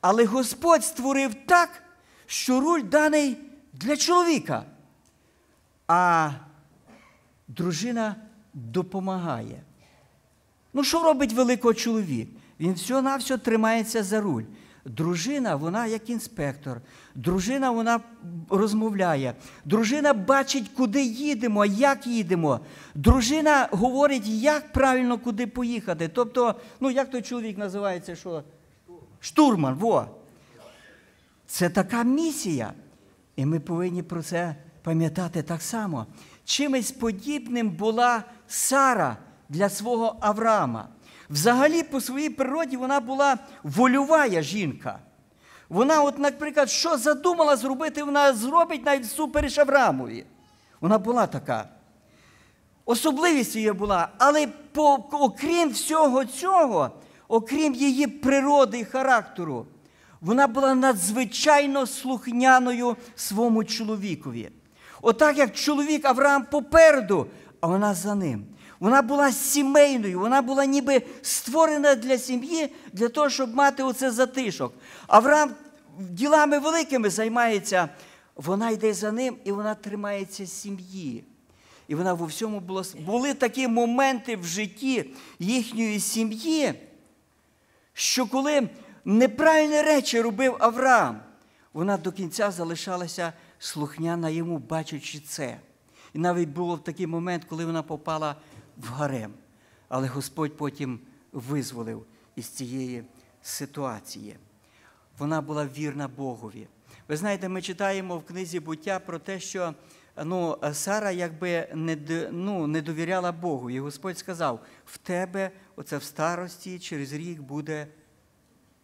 Але 0.00 0.24
Господь 0.24 0.84
створив 0.84 1.34
так, 1.46 1.82
що 2.26 2.60
руль 2.60 2.82
даний 2.82 3.38
для 3.72 3.96
чоловіка, 3.96 4.64
а 5.88 6.30
дружина 7.48 8.16
допомагає. 8.54 9.62
Ну, 10.72 10.84
що 10.84 11.02
робить 11.02 11.32
великий 11.32 11.74
чоловік? 11.74 12.28
Він 12.60 12.72
все-навсього 12.72 13.38
тримається 13.38 14.02
за 14.02 14.20
руль. 14.20 14.42
Дружина, 14.84 15.56
вона 15.56 15.86
як 15.86 16.10
інспектор. 16.10 16.80
Дружина 17.16 17.70
вона 17.70 18.00
розмовляє. 18.50 19.34
Дружина 19.64 20.12
бачить, 20.12 20.68
куди 20.68 21.02
їдемо, 21.02 21.64
як 21.64 22.06
їдемо. 22.06 22.60
Дружина 22.94 23.68
говорить, 23.70 24.26
як 24.26 24.72
правильно 24.72 25.18
куди 25.18 25.46
поїхати. 25.46 26.08
Тобто, 26.08 26.54
ну 26.80 26.90
як 26.90 27.10
той 27.10 27.22
чоловік 27.22 27.58
називається, 27.58 28.16
що? 28.16 28.42
Штурман, 29.20 29.74
во. 29.74 30.06
Це 31.46 31.70
така 31.70 32.02
місія. 32.02 32.72
І 33.36 33.46
ми 33.46 33.60
повинні 33.60 34.02
про 34.02 34.22
це 34.22 34.56
пам'ятати 34.82 35.42
так 35.42 35.62
само. 35.62 36.06
Чимось 36.44 36.92
подібним 36.92 37.70
була 37.70 38.22
Сара 38.46 39.16
для 39.48 39.68
свого 39.68 40.16
Авраама. 40.20 40.88
Взагалі, 41.30 41.82
по 41.82 42.00
своїй 42.00 42.30
природі 42.30 42.76
вона 42.76 43.00
була 43.00 43.38
вольова 43.62 44.42
жінка. 44.42 44.98
Вона, 45.68 46.02
от, 46.02 46.18
наприклад, 46.18 46.70
що 46.70 46.96
задумала 46.96 47.56
зробити, 47.56 48.02
вона 48.02 48.32
зробить 48.32 48.86
навіть 48.86 49.04
всупереч 49.04 49.58
Авраамові. 49.58 50.26
Вона 50.80 50.98
була 50.98 51.26
така. 51.26 51.68
Особливість 52.84 53.56
її 53.56 53.72
була, 53.72 54.08
але 54.18 54.46
по, 54.72 54.92
окрім 55.12 55.70
всього 55.70 56.24
цього, 56.24 56.90
окрім 57.28 57.74
її 57.74 58.06
природи 58.06 58.78
і 58.78 58.84
характеру, 58.84 59.66
вона 60.20 60.46
була 60.46 60.74
надзвичайно 60.74 61.86
слухняною 61.86 62.96
своєму 63.16 63.64
чоловікові. 63.64 64.50
Отак, 65.02 65.38
як 65.38 65.54
чоловік 65.54 66.04
Авраам 66.04 66.44
попереду, 66.50 67.26
а 67.60 67.66
вона 67.66 67.94
за 67.94 68.14
ним. 68.14 68.44
Вона 68.80 69.02
була 69.02 69.32
сімейною, 69.32 70.20
вона 70.20 70.42
була 70.42 70.64
ніби 70.64 71.02
створена 71.22 71.94
для 71.94 72.18
сім'ї, 72.18 72.74
для 72.92 73.08
того, 73.08 73.30
щоб 73.30 73.54
мати 73.54 73.82
оце 73.82 74.10
затишок. 74.10 74.74
Авраам 75.06 75.54
ділами 75.98 76.58
великими 76.58 77.10
займається, 77.10 77.88
вона 78.34 78.70
йде 78.70 78.94
за 78.94 79.12
ним 79.12 79.36
і 79.44 79.52
вона 79.52 79.74
тримається 79.74 80.46
сім'ї. 80.46 81.24
І 81.88 81.94
вона 81.94 82.14
в 82.14 82.26
всьому 82.26 82.60
була. 82.60 82.84
Були 83.06 83.34
такі 83.34 83.68
моменти 83.68 84.36
в 84.36 84.44
житті 84.44 85.10
їхньої 85.38 86.00
сім'ї, 86.00 86.74
що 87.92 88.26
коли 88.26 88.68
неправильні 89.04 89.82
речі 89.82 90.20
робив 90.20 90.56
Авраам, 90.58 91.20
вона 91.72 91.96
до 91.96 92.12
кінця 92.12 92.50
залишалася 92.50 93.32
слухняна 93.58 94.28
йому, 94.28 94.58
бачачи 94.58 95.20
це. 95.20 95.56
І 96.14 96.18
навіть 96.18 96.48
було 96.48 96.78
такий 96.78 97.06
момент, 97.06 97.44
коли 97.44 97.64
вона 97.64 97.82
попала 97.82 98.36
в 98.76 98.88
гарем. 98.88 99.34
Але 99.88 100.08
Господь 100.08 100.56
потім 100.56 101.00
визволив 101.32 102.06
із 102.36 102.46
цієї 102.46 103.04
ситуації. 103.42 104.36
Вона 105.18 105.40
була 105.40 105.66
вірна 105.66 106.08
Богові. 106.08 106.68
Ви 107.08 107.16
знаєте, 107.16 107.48
ми 107.48 107.62
читаємо 107.62 108.18
в 108.18 108.24
книзі 108.24 108.60
буття 108.60 108.98
про 108.98 109.18
те, 109.18 109.40
що 109.40 109.74
ну, 110.24 110.58
Сара 110.72 111.10
якби 111.10 111.68
не 111.74 112.28
ну, 112.30 112.66
не 112.66 112.82
довіряла 112.82 113.32
Богу. 113.32 113.70
І 113.70 113.80
Господь 113.80 114.18
сказав: 114.18 114.60
в 114.86 114.98
тебе, 114.98 115.50
оце 115.76 115.98
в 115.98 116.02
старості, 116.02 116.78
через 116.78 117.12
рік 117.12 117.40
буде 117.40 117.86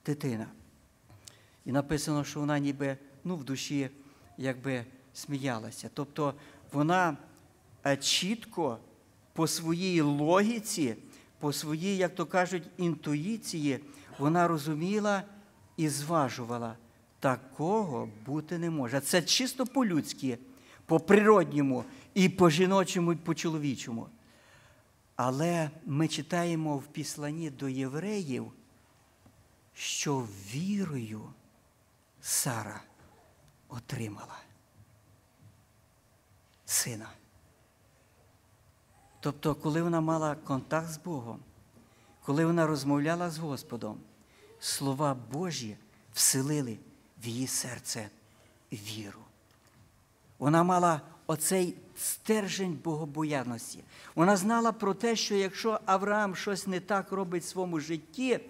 дитина. 0.07 0.47
І 1.65 1.73
написано, 1.73 2.25
що 2.25 2.41
вона 2.41 2.59
ніби 2.59 2.97
ну, 3.25 3.37
в 3.37 3.45
душі 3.45 3.91
якби 4.39 4.85
сміялася. 5.15 5.91
Тобто 5.95 6.35
вона 6.73 7.17
чітко 8.01 8.79
по 9.33 9.47
своїй 9.47 10.01
логіці, 10.01 10.97
по 11.39 11.53
своїй, 11.53 11.97
як 11.97 12.15
то 12.15 12.27
кажуть, 12.27 12.63
інтуїції, 12.77 13.81
вона 14.19 14.49
розуміла 14.49 15.23
і 15.77 15.89
зважувала, 15.89 16.77
такого 17.21 18.09
бути 18.27 18.59
не 18.59 18.71
може. 18.71 19.01
Це 19.01 19.23
чисто 19.23 19.67
по-людськи, 19.67 20.39
по-природньому, 20.87 21.85
і 22.15 22.29
по-жіночому, 22.29 23.13
і 23.13 23.17
по-чоловічому. 23.17 24.09
Але 25.17 25.71
ми 25.87 26.09
читаємо 26.09 26.77
в 26.77 26.87
післанні 26.87 27.51
до 27.51 27.69
євреїв, 27.69 28.53
що 29.75 30.27
вірою 30.55 31.23
Сара 32.21 32.83
отримала 33.69 34.39
сина. 36.65 37.09
Тобто, 39.23 39.55
коли 39.55 39.83
вона 39.83 40.01
мала 40.01 40.35
контакт 40.35 40.89
з 40.89 40.99
Богом, 40.99 41.39
коли 42.25 42.47
вона 42.47 42.67
розмовляла 42.67 43.31
з 43.31 43.39
Господом, 43.39 43.99
слова 44.61 45.17
Божі 45.33 45.77
вселили 46.13 46.79
в 47.25 47.27
її 47.27 47.47
серце 47.47 48.09
віру. 48.73 49.21
Вона 50.39 50.63
мала 50.63 51.01
оцей 51.27 51.75
стержень 51.97 52.79
богобояності. 52.85 53.85
Вона 54.15 54.37
знала 54.37 54.73
про 54.73 54.95
те, 54.95 55.17
що 55.17 55.35
якщо 55.35 55.81
Авраам 55.87 56.37
щось 56.37 56.67
не 56.67 56.81
так 56.81 57.13
робить 57.13 57.43
в 57.43 57.49
своєму 57.49 57.81
житті, 57.81 58.41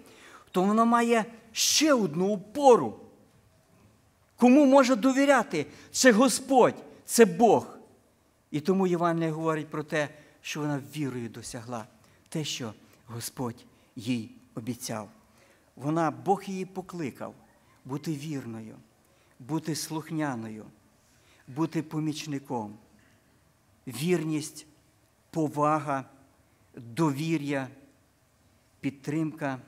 то 0.51 0.63
вона 0.63 0.85
має 0.85 1.25
ще 1.51 1.93
одну 1.93 2.33
опору. 2.33 2.99
Кому 4.35 4.65
може 4.65 4.95
довіряти? 4.95 5.65
Це 5.91 6.11
Господь, 6.11 6.83
це 7.05 7.25
Бог. 7.25 7.77
І 8.51 8.59
тому 8.59 8.87
Євангелія 8.87 9.31
говорить 9.31 9.69
про 9.69 9.83
те, 9.83 10.09
що 10.43 10.59
вона 10.59 10.81
вірою 10.95 11.29
досягла 11.29 11.87
те, 12.29 12.43
що 12.43 12.73
Господь 13.07 13.65
їй 13.95 14.35
обіцяв. 14.55 15.09
Вона, 15.75 16.11
Бог 16.11 16.43
її 16.43 16.65
покликав 16.65 17.35
бути 17.85 18.15
вірною, 18.15 18.75
бути 19.39 19.75
слухняною, 19.75 20.65
бути 21.47 21.83
помічником. 21.83 22.77
Вірність, 23.87 24.65
повага, 25.29 26.05
довір'я, 26.75 27.67
підтримка 28.79 29.59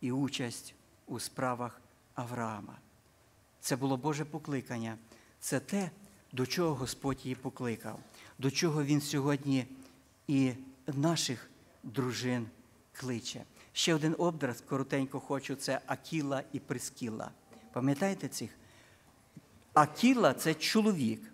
і 0.00 0.12
участь 0.12 0.74
у 1.06 1.20
справах 1.20 1.80
Авраама. 2.14 2.78
Це 3.60 3.76
було 3.76 3.96
Боже 3.96 4.24
покликання. 4.24 4.98
Це 5.40 5.60
те, 5.60 5.90
до 6.32 6.46
чого 6.46 6.74
Господь 6.74 7.20
її 7.24 7.34
покликав, 7.34 8.00
до 8.38 8.50
чого 8.50 8.84
Він 8.84 9.00
сьогодні 9.00 9.66
і 10.30 10.52
наших 10.86 11.50
дружин 11.82 12.46
кличе. 12.92 13.44
Ще 13.72 13.94
один 13.94 14.14
образ, 14.18 14.60
коротенько 14.68 15.20
хочу, 15.20 15.54
це 15.54 15.80
Акіла 15.86 16.42
і 16.52 16.58
Прискіла. 16.58 17.30
Пам'ятаєте 17.72 18.28
цих? 18.28 18.50
Акіла 19.74 20.34
це 20.34 20.54
чоловік. 20.54 21.32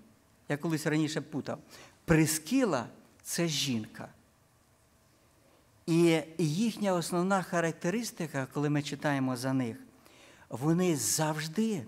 Я 0.49 0.57
колись 0.57 0.87
раніше 0.87 1.21
путав. 1.21 1.59
Прискіла 2.05 2.87
це 3.23 3.49
жінка. 3.49 4.09
І 5.87 6.23
їхня 6.39 6.93
основна 6.93 7.43
характеристика, 7.43 8.47
коли 8.53 8.71
ми 8.71 8.83
читаємо 8.83 9.37
за 9.37 9.53
них, 9.53 9.77
вони 10.49 10.97
завжди 10.97 11.87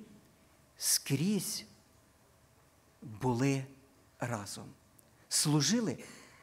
скрізь 0.76 1.64
були 3.02 3.64
разом, 4.20 4.66
служили 5.28 5.98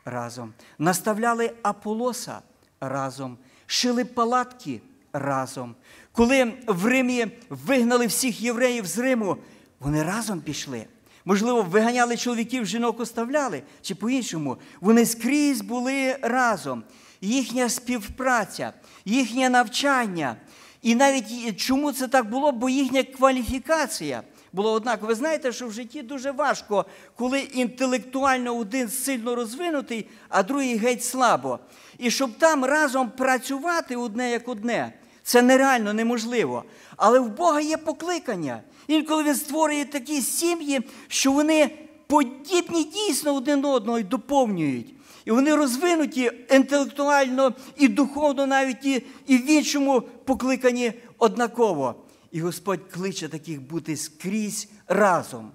разом, 0.05 0.53
наставляли 0.77 1.55
Аполоса 1.63 2.41
разом, 2.79 3.37
шили 3.65 4.03
палатки 4.03 4.81
разом. 5.13 5.75
Коли 6.11 6.53
в 6.67 6.85
Римі 6.85 7.27
вигнали 7.49 8.07
всіх 8.07 8.41
євреїв 8.41 8.85
з 8.85 8.97
Риму, 8.97 9.37
вони 9.79 10.03
разом 10.03 10.41
пішли. 10.41 10.85
Можливо, 11.25 11.61
виганяли 11.61 12.17
чоловіків, 12.17 12.65
жінок 12.65 12.99
оставляли, 12.99 13.63
чи 13.81 13.95
по-іншому. 13.95 14.57
Вони 14.81 15.05
скрізь 15.05 15.61
були 15.61 16.17
разом. 16.21 16.83
Їхня 17.21 17.69
співпраця, 17.69 18.73
їхнє 19.05 19.49
навчання. 19.49 20.35
І 20.81 20.95
навіть 20.95 21.57
чому 21.57 21.91
це 21.91 22.07
так 22.07 22.29
було? 22.29 22.51
Бо 22.51 22.69
їхня 22.69 23.03
кваліфікація 23.03 24.23
було 24.55 24.71
однаково. 24.71 25.07
Ви 25.07 25.15
знаєте, 25.15 25.51
що 25.51 25.67
в 25.67 25.71
житті 25.71 26.01
дуже 26.01 26.31
важко, 26.31 26.85
коли 27.15 27.39
інтелектуально 27.39 28.55
один 28.55 28.89
сильно 28.89 29.35
розвинутий, 29.35 30.07
а 30.29 30.43
другий 30.43 30.77
геть 30.77 31.03
слабо. 31.03 31.59
І 31.97 32.11
щоб 32.11 32.37
там 32.37 32.65
разом 32.65 33.09
працювати 33.09 33.95
одне 33.95 34.31
як 34.31 34.47
одне, 34.47 34.93
це 35.23 35.41
нереально 35.41 35.93
неможливо. 35.93 36.63
Але 36.97 37.19
в 37.19 37.29
Бога 37.29 37.61
є 37.61 37.77
покликання. 37.77 38.61
Інколи 38.87 39.23
він 39.23 39.35
створює 39.35 39.85
такі 39.85 40.21
сім'ї, 40.21 40.81
що 41.07 41.31
вони 41.31 41.71
подібні 42.07 42.83
дійсно 42.83 43.35
один 43.35 43.65
одного 43.65 43.99
і 43.99 44.03
доповнюють. 44.03 44.93
І 45.25 45.31
вони 45.31 45.55
розвинуті 45.55 46.31
інтелектуально 46.51 47.53
і 47.77 47.87
духовно, 47.87 48.45
навіть 48.45 48.85
і, 48.85 49.03
і 49.27 49.37
в 49.37 49.49
іншому 49.49 50.01
покликані 50.25 50.93
однаково. 51.17 51.95
І 52.35 52.41
Господь 52.41 52.79
кличе 52.91 53.29
таких 53.29 53.61
бути 53.61 53.97
скрізь 53.97 54.69
разом, 54.87 55.51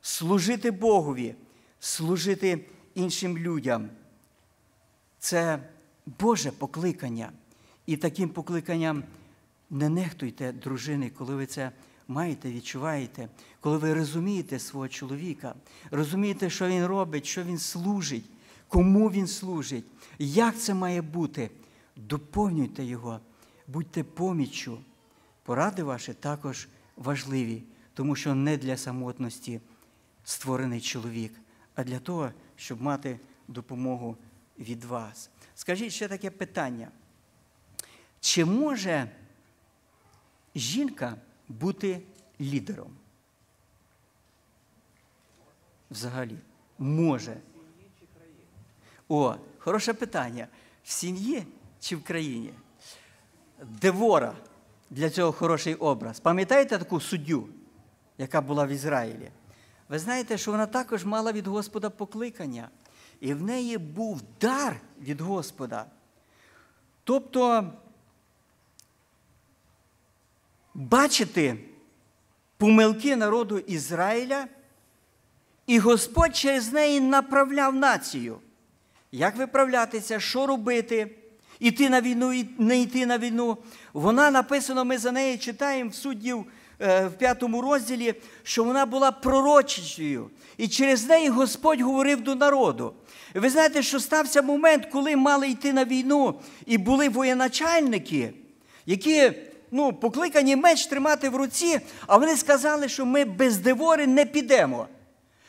служити 0.00 0.70
Богові, 0.70 1.34
служити 1.80 2.66
іншим 2.94 3.38
людям. 3.38 3.88
Це 5.18 5.58
Боже 6.18 6.50
покликання. 6.50 7.32
І 7.86 7.96
таким 7.96 8.28
покликанням 8.28 9.04
не 9.70 9.88
нехтуйте, 9.88 10.52
дружини, 10.52 11.10
коли 11.10 11.34
ви 11.34 11.46
це 11.46 11.70
маєте, 12.08 12.50
відчуваєте, 12.52 13.28
коли 13.60 13.78
ви 13.78 13.94
розумієте 13.94 14.58
свого 14.58 14.88
чоловіка, 14.88 15.54
розумієте, 15.90 16.50
що 16.50 16.68
він 16.68 16.86
робить, 16.86 17.26
що 17.26 17.42
він 17.42 17.58
служить, 17.58 18.24
кому 18.68 19.10
він 19.10 19.26
служить, 19.26 19.84
як 20.18 20.58
це 20.58 20.74
має 20.74 21.02
бути. 21.02 21.50
Доповнюйте 21.96 22.84
його, 22.84 23.20
будьте 23.66 24.04
поміччю. 24.04 24.78
Поради 25.44 25.82
ваші 25.82 26.14
також 26.14 26.68
важливі, 26.96 27.62
тому 27.94 28.16
що 28.16 28.34
не 28.34 28.56
для 28.56 28.76
самотності 28.76 29.60
створений 30.24 30.80
чоловік, 30.80 31.34
а 31.74 31.84
для 31.84 31.98
того, 31.98 32.30
щоб 32.56 32.82
мати 32.82 33.20
допомогу 33.48 34.16
від 34.58 34.84
вас. 34.84 35.30
Скажіть 35.54 35.92
ще 35.92 36.08
таке 36.08 36.30
питання. 36.30 36.88
Чи 38.20 38.44
може 38.44 39.10
жінка 40.54 41.16
бути 41.48 42.02
лідером? 42.40 42.96
Взагалі, 45.90 46.38
може. 46.78 47.36
О, 49.08 49.34
хороше 49.58 49.94
питання. 49.94 50.48
В 50.84 50.90
сім'ї 50.90 51.46
чи 51.80 51.96
в 51.96 52.04
країні? 52.04 52.54
Девора 53.62 54.36
для 54.94 55.10
цього 55.10 55.32
хороший 55.32 55.74
образ. 55.74 56.20
Пам'ятаєте 56.20 56.78
таку 56.78 57.00
суддю, 57.00 57.48
яка 58.18 58.40
була 58.40 58.64
в 58.64 58.68
Ізраїлі? 58.68 59.30
Ви 59.88 59.98
знаєте, 59.98 60.38
що 60.38 60.50
вона 60.50 60.66
також 60.66 61.04
мала 61.04 61.32
від 61.32 61.46
Господа 61.46 61.90
покликання, 61.90 62.68
і 63.20 63.34
в 63.34 63.42
неї 63.42 63.78
був 63.78 64.22
дар 64.40 64.80
від 65.00 65.20
Господа. 65.20 65.86
Тобто 67.04 67.72
бачити 70.74 71.58
помилки 72.56 73.16
народу 73.16 73.58
Ізраїля, 73.58 74.48
і 75.66 75.78
Господь 75.78 76.36
через 76.36 76.72
неї 76.72 77.00
направляв 77.00 77.74
націю. 77.74 78.38
Як 79.12 79.36
виправлятися, 79.36 80.20
що 80.20 80.46
робити, 80.46 81.16
іти 81.64 81.90
на 81.90 82.00
війну 82.00 82.32
і 82.32 82.46
не 82.58 82.80
йти 82.80 83.06
на 83.06 83.18
війну. 83.18 83.56
Вона 83.92 84.30
написано, 84.30 84.84
ми 84.84 84.98
за 84.98 85.12
неї 85.12 85.38
читаємо 85.38 85.90
в 85.90 85.94
суддів 85.94 86.44
е, 86.80 87.06
в 87.06 87.12
п'ятому 87.12 87.62
розділі, 87.62 88.14
що 88.42 88.64
вона 88.64 88.86
була 88.86 89.12
пророчичою. 89.12 90.30
І 90.56 90.68
через 90.68 91.08
неї 91.08 91.28
Господь 91.28 91.80
говорив 91.80 92.20
до 92.20 92.34
народу. 92.34 92.94
І 93.34 93.38
ви 93.38 93.50
знаєте, 93.50 93.82
що 93.82 94.00
стався 94.00 94.42
момент, 94.42 94.86
коли 94.92 95.16
мали 95.16 95.48
йти 95.48 95.72
на 95.72 95.84
війну, 95.84 96.40
і 96.66 96.78
були 96.78 97.08
воєначальники, 97.08 98.32
які 98.86 99.32
ну, 99.70 99.92
покликані 99.92 100.56
меч 100.56 100.86
тримати 100.86 101.28
в 101.28 101.36
руці, 101.36 101.80
а 102.06 102.16
вони 102.16 102.36
сказали, 102.36 102.88
що 102.88 103.06
ми 103.06 103.24
без 103.24 103.58
Девори 103.58 104.06
не 104.06 104.24
підемо. 104.24 104.86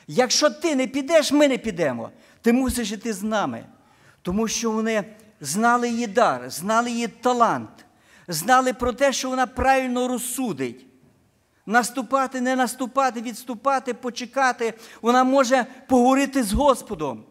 Якщо 0.08 0.50
ти 0.50 0.76
не 0.76 0.88
підеш, 0.88 1.32
ми 1.32 1.48
не 1.48 1.58
підемо. 1.58 2.10
Ти 2.42 2.54
мусиш 2.54 2.92
іти 2.92 3.14
з 3.14 3.24
нами. 3.24 3.66
Тому 4.22 4.48
що 4.48 4.72
вони 4.72 5.04
знали 5.42 5.90
її 5.90 6.08
дар, 6.08 6.50
знали 6.50 6.92
її 6.92 7.08
талант, 7.08 7.86
знали 8.28 8.74
про 8.74 8.94
те, 8.94 9.14
що 9.14 9.30
вона 9.30 9.48
правильно 9.48 10.08
розсудить. 10.08 10.86
Наступати, 11.66 12.42
не 12.42 12.56
наступати, 12.56 13.22
відступати, 13.22 13.94
почекати. 13.94 14.74
Вона 15.02 15.24
може 15.24 15.66
поговорити 15.88 16.44
з 16.44 16.54
Господом. 16.54 17.24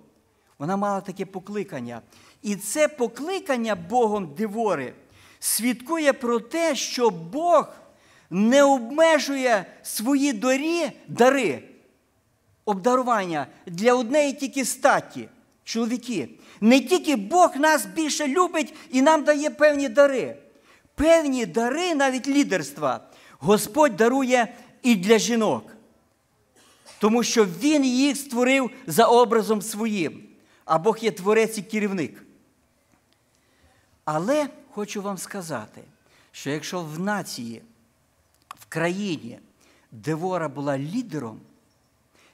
Вона 0.58 0.76
мала 0.76 1.00
таке 1.00 1.26
покликання. 1.26 2.00
І 2.42 2.56
це 2.56 2.88
покликання 2.88 3.74
Богом 3.74 4.34
Девори 4.34 4.94
свідкує 5.38 6.12
про 6.12 6.40
те, 6.40 6.74
що 6.74 7.10
Бог 7.10 7.68
не 8.30 8.64
обмежує 8.64 9.66
свої 9.82 10.32
дорі, 10.32 10.90
дари, 11.08 11.62
обдарування 12.64 13.46
для 13.66 13.94
однієї 13.94 14.32
тільки 14.32 14.64
статі, 14.64 15.28
чоловіки. 15.64 16.28
Не 16.60 16.80
тільки 16.80 17.16
Бог 17.16 17.56
нас 17.56 17.86
більше 17.86 18.28
любить 18.28 18.74
і 18.90 19.02
нам 19.02 19.24
дає 19.24 19.50
певні 19.50 19.88
дари. 19.88 20.36
Певні 20.94 21.46
дари, 21.46 21.94
навіть 21.94 22.28
лідерства, 22.28 23.00
Господь 23.38 23.96
дарує 23.96 24.54
і 24.82 24.96
для 24.96 25.18
жінок. 25.18 25.64
Тому 26.98 27.22
що 27.22 27.44
Він 27.44 27.84
їх 27.84 28.16
створив 28.16 28.70
за 28.86 29.06
образом 29.06 29.62
своїм. 29.62 30.22
А 30.64 30.78
Бог 30.78 30.98
є 30.98 31.10
творець 31.10 31.58
і 31.58 31.62
керівник. 31.62 32.22
Але 34.04 34.48
хочу 34.70 35.02
вам 35.02 35.18
сказати, 35.18 35.82
що 36.32 36.50
якщо 36.50 36.80
в 36.80 37.00
нації, 37.00 37.62
в 38.48 38.66
країні 38.66 39.38
Девора 39.92 40.48
була 40.48 40.78
лідером, 40.78 41.40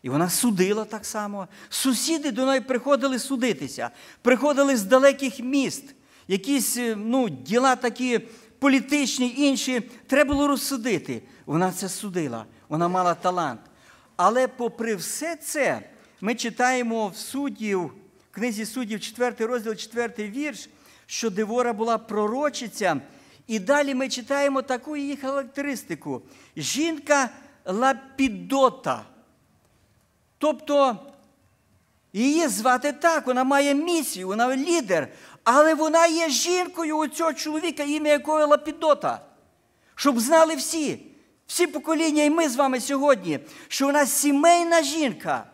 і 0.03 0.11
вона 0.11 0.31
судила 0.31 0.85
так 0.85 1.07
само, 1.07 1.49
сусіди 1.69 2.31
до 2.31 2.47
неї 2.47 2.61
приходили 2.61 3.19
судитися, 3.19 3.91
приходили 4.23 4.77
з 4.77 4.83
далеких 4.83 5.41
міст, 5.41 5.85
якісь 6.29 6.79
ну, 6.97 7.29
діла 7.29 7.77
такі 7.77 8.21
політичні, 8.59 9.35
інші, 9.37 9.81
треба 10.07 10.35
було 10.35 10.47
розсудити. 10.47 11.23
Вона 11.47 11.73
це 11.73 11.89
судила, 11.89 12.45
вона 12.69 12.89
мала 12.89 13.15
талант. 13.15 13.61
Але 14.17 14.49
попри 14.49 14.95
все 14.97 15.37
це, 15.37 15.83
ми 16.21 16.35
читаємо 16.35 17.09
в 17.09 17.17
суддів, 17.17 17.93
книзі 18.31 18.67
суддів, 18.67 19.01
4 19.01 19.47
розділ, 19.47 19.75
4 19.75 20.29
вірш, 20.29 20.69
що 21.07 21.31
Девора 21.31 21.73
була 21.73 21.99
пророчиця. 21.99 23.01
І 23.47 23.59
далі 23.59 23.95
ми 23.95 24.09
читаємо 24.09 24.63
таку 24.63 24.97
її 24.97 25.17
характеристику. 25.17 26.23
Жінка 26.57 27.31
лапідота. 27.65 29.05
Тобто 30.41 30.97
її 32.13 32.49
звати 32.49 32.93
так, 32.93 33.27
вона 33.27 33.45
має 33.45 33.75
місію, 33.75 34.27
вона 34.27 34.57
лідер, 34.57 35.09
але 35.45 35.75
вона 35.75 36.07
є 36.07 36.29
жінкою 36.29 36.97
у 36.97 37.07
цього 37.07 37.33
чоловіка, 37.33 37.83
ім'я 37.83 38.13
якого 38.13 38.47
Лапідота. 38.47 39.21
Щоб 39.95 40.21
знали 40.21 40.55
всі, 40.55 41.07
всі 41.47 41.67
покоління, 41.67 42.23
і 42.23 42.31
ми 42.31 42.49
з 42.49 42.57
вами 42.57 42.81
сьогодні, 42.81 43.41
що 43.69 43.87
вона 43.87 44.07
сімейна 44.07 44.83
жінка, 44.83 45.45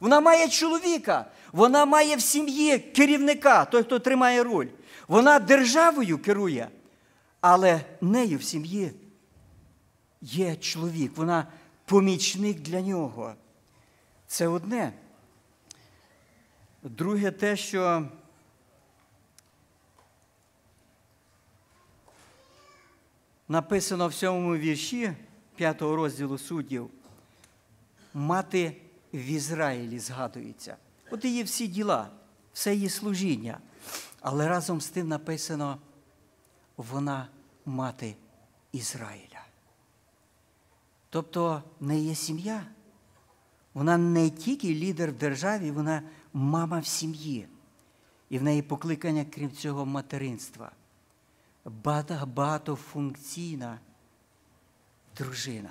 вона 0.00 0.20
має 0.20 0.48
чоловіка, 0.48 1.26
вона 1.52 1.84
має 1.84 2.16
в 2.16 2.20
сім'ї 2.20 2.78
керівника, 2.78 3.64
той, 3.64 3.82
хто 3.82 3.98
тримає 3.98 4.42
руль. 4.42 4.66
Вона 5.08 5.38
державою 5.38 6.18
керує, 6.18 6.68
але 7.40 7.80
нею 8.00 8.38
в 8.38 8.42
сім'ї 8.42 8.92
є 10.20 10.56
чоловік, 10.56 11.16
вона 11.16 11.46
помічник 11.84 12.60
для 12.60 12.80
нього. 12.80 13.34
Це 14.26 14.48
одне. 14.48 14.92
Друге, 16.82 17.30
те, 17.30 17.56
що 17.56 18.08
написано 23.48 24.08
в 24.08 24.14
сьомому 24.14 24.56
вірші 24.56 25.12
5 25.54 25.82
розділу 25.82 26.38
суддів, 26.38 26.90
мати 28.14 28.82
в 29.14 29.24
Ізраїлі 29.24 29.98
згадується. 29.98 30.76
От 31.10 31.24
її 31.24 31.42
всі 31.42 31.66
діла, 31.66 32.10
все 32.52 32.74
її 32.74 32.88
служіння. 32.88 33.58
Але 34.20 34.48
разом 34.48 34.80
з 34.80 34.88
тим 34.88 35.08
написано, 35.08 35.78
вона 36.76 37.28
мати 37.64 38.16
Ізраїля. 38.72 39.46
Тобто 41.10 41.62
не 41.80 41.98
є 41.98 42.14
сім'я. 42.14 42.66
Вона 43.76 43.98
не 43.98 44.30
тільки 44.30 44.74
лідер 44.74 45.10
в 45.10 45.14
державі, 45.14 45.70
вона 45.70 46.02
мама 46.32 46.78
в 46.78 46.86
сім'ї. 46.86 47.48
І 48.28 48.38
в 48.38 48.42
неї 48.42 48.62
покликання, 48.62 49.26
крім 49.30 49.50
цього, 49.50 49.86
материнства. 49.86 50.72
Багатофункційна 51.64 53.80
дружина. 55.16 55.70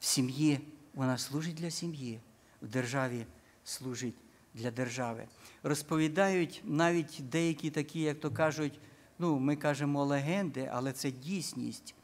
В 0.00 0.04
сім'ї 0.04 0.60
вона 0.94 1.18
служить 1.18 1.54
для 1.54 1.70
сім'ї, 1.70 2.20
в 2.62 2.68
державі 2.68 3.26
служить 3.64 4.16
для 4.54 4.70
держави. 4.70 5.24
Розповідають 5.62 6.62
навіть 6.64 7.18
деякі 7.20 7.70
такі, 7.70 8.00
як 8.00 8.20
то 8.20 8.30
кажуть, 8.30 8.80
ну, 9.18 9.38
ми 9.38 9.56
кажемо 9.56 10.04
легенди, 10.04 10.70
але 10.72 10.92
це 10.92 11.10
дійсність 11.10 11.94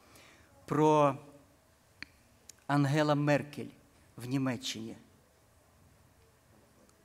про 0.66 1.18
Ангела 2.66 3.14
Меркель 3.14 3.77
в 4.22 4.26
Німеччині. 4.26 4.96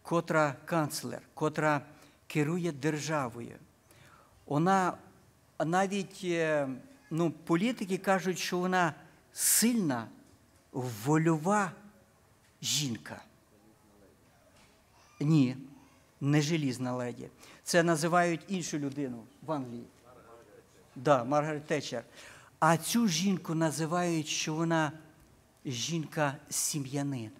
котра 0.02 0.56
канцлер, 0.66 1.22
котра 1.34 1.82
керує 2.28 2.72
державою. 2.72 3.56
Вона 4.46 4.98
навіть 5.66 6.22
е, 6.24 6.68
ну, 7.12 7.32
політики 7.32 7.98
кажуть, 7.98 8.40
що 8.40 8.58
вона 8.58 8.94
сильна, 9.34 10.08
вольова 10.72 11.72
жінка. 12.62 13.22
Ні, 15.20 15.58
не 16.22 16.42
желізна 16.42 16.94
леді. 16.94 17.30
Це 17.64 17.84
називають 17.84 18.42
іншу 18.48 18.78
людину 18.78 19.24
в 19.42 19.52
Англії. 19.52 19.86
Да, 20.96 21.24
Маргарет 21.24 21.66
Тетчер. 21.66 22.04
А 22.60 22.78
цю 22.78 23.08
жінку 23.08 23.56
називають, 23.56 24.28
що 24.28 24.54
вона 24.54 24.92
жінка-сім'янин. 25.66 27.32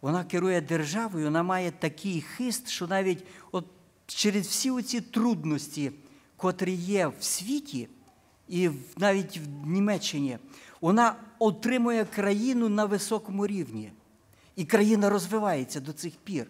Вона 0.00 0.24
керує 0.24 0.60
державою, 0.60 1.24
вона 1.24 1.42
має 1.42 1.70
такий 1.70 2.20
хист, 2.20 2.68
що 2.68 2.86
навіть 2.86 3.24
от 3.52 3.64
через 4.06 4.46
всі 4.46 4.70
оці 4.70 5.00
трудності, 5.00 5.92
котрі 6.36 6.72
є 6.72 7.06
в 7.06 7.24
світі, 7.24 7.88
і 8.48 8.70
навіть 8.96 9.36
в 9.36 9.66
Німеччині, 9.66 10.38
вона 10.80 11.16
отримує 11.38 12.04
країну 12.04 12.68
на 12.68 12.84
високому 12.84 13.46
рівні. 13.46 13.92
І 14.56 14.64
країна 14.64 15.10
розвивається 15.10 15.80
до 15.80 15.92
цих 15.92 16.16
пір. 16.16 16.46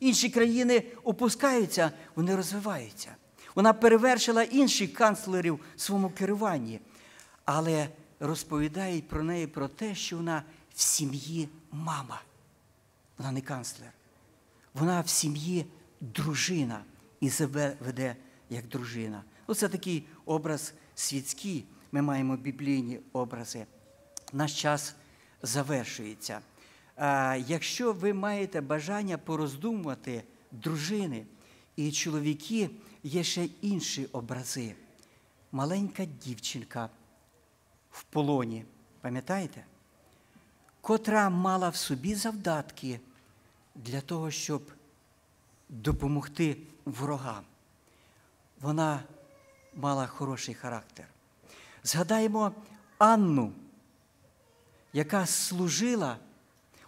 Інші 0.00 0.30
країни 0.30 0.82
опускаються, 1.04 1.92
вони 2.14 2.36
розвиваються. 2.36 3.16
Вона 3.54 3.72
перевершила 3.72 4.42
інших 4.42 4.92
канцлерів 4.92 5.60
в 5.76 5.80
своєму 5.80 6.10
керуванні. 6.10 6.80
Але 7.44 7.88
розповідають 8.20 9.08
про 9.08 9.22
неї 9.22 9.46
про 9.46 9.68
те, 9.68 9.94
що 9.94 10.16
вона 10.16 10.42
в 10.74 10.80
сім'ї 10.80 11.48
мама. 11.72 12.22
Вона 13.18 13.32
не 13.32 13.40
канцлер. 13.40 13.92
Вона 14.74 15.00
в 15.00 15.08
сім'ї 15.08 15.66
дружина 16.00 16.84
і 17.20 17.30
себе 17.30 17.76
веде 17.80 18.16
як 18.50 18.68
дружина. 18.68 19.24
Оце 19.46 19.68
такий 19.68 20.06
образ 20.24 20.74
світський. 20.94 21.64
Ми 21.92 22.02
маємо 22.02 22.36
біблійні 22.36 23.00
образи. 23.12 23.66
Наш 24.32 24.60
час 24.60 24.94
завершується. 25.42 26.40
Якщо 27.46 27.92
ви 27.92 28.12
маєте 28.12 28.60
бажання 28.60 29.18
пороздумувати 29.18 30.22
дружини 30.52 31.26
і 31.76 31.92
чоловіки, 31.92 32.70
є 33.02 33.24
ще 33.24 33.48
інші 33.60 34.04
образи. 34.04 34.74
Маленька 35.52 36.04
дівчинка 36.04 36.90
в 37.92 38.02
полоні, 38.02 38.64
пам'ятаєте? 39.00 39.64
Котра 40.80 41.30
мала 41.30 41.68
в 41.68 41.76
собі 41.76 42.14
завдатки 42.14 43.00
для 43.74 44.00
того, 44.00 44.30
щоб 44.30 44.62
допомогти 45.68 46.56
ворогам. 46.84 47.44
Вона 48.60 49.02
мала 49.74 50.06
хороший 50.06 50.54
характер. 50.54 51.06
Згадаємо 51.82 52.52
Анну, 52.98 53.52
яка 54.92 55.26
служила, 55.26 56.16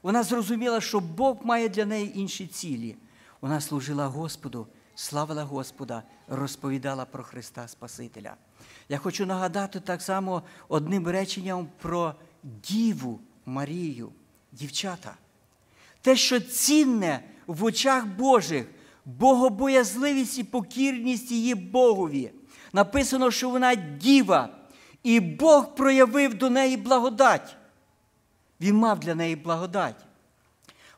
вона 0.03 0.23
зрозуміла, 0.23 0.81
що 0.81 1.01
Бог 1.01 1.37
має 1.45 1.69
для 1.69 1.85
неї 1.85 2.19
інші 2.19 2.47
цілі. 2.47 2.97
Вона 3.41 3.61
служила 3.61 4.07
Господу, 4.07 4.67
славила 4.95 5.45
Господа, 5.45 6.03
розповідала 6.29 7.05
про 7.05 7.25
Христа 7.25 7.69
Спасителя. 7.69 8.35
Я 8.89 8.99
хочу 8.99 9.27
нагадати 9.27 9.81
так 9.81 10.03
само 10.03 10.43
одним 10.69 11.09
реченням 11.09 11.69
про 11.81 12.15
Діву 12.43 13.21
Марію, 13.47 14.13
дівчата. 14.53 15.15
Те, 16.01 16.17
що 16.17 16.41
цінне 16.41 17.21
в 17.47 17.65
очах 17.65 18.07
Божих, 18.07 18.67
богобоязливість 19.05 20.39
і 20.39 20.45
покірність 20.45 21.31
її 21.31 21.55
Богові. 21.55 22.31
Написано, 22.73 23.31
що 23.31 23.51
вона 23.51 23.75
діва, 23.75 24.49
і 25.03 25.21
Бог 25.21 25.75
проявив 25.75 26.35
до 26.35 26.51
неї 26.51 26.77
благодать. 26.77 27.57
Він 28.61 28.77
мав 28.77 29.01
для 29.01 29.15
неї 29.15 29.37
благодать. 29.37 30.05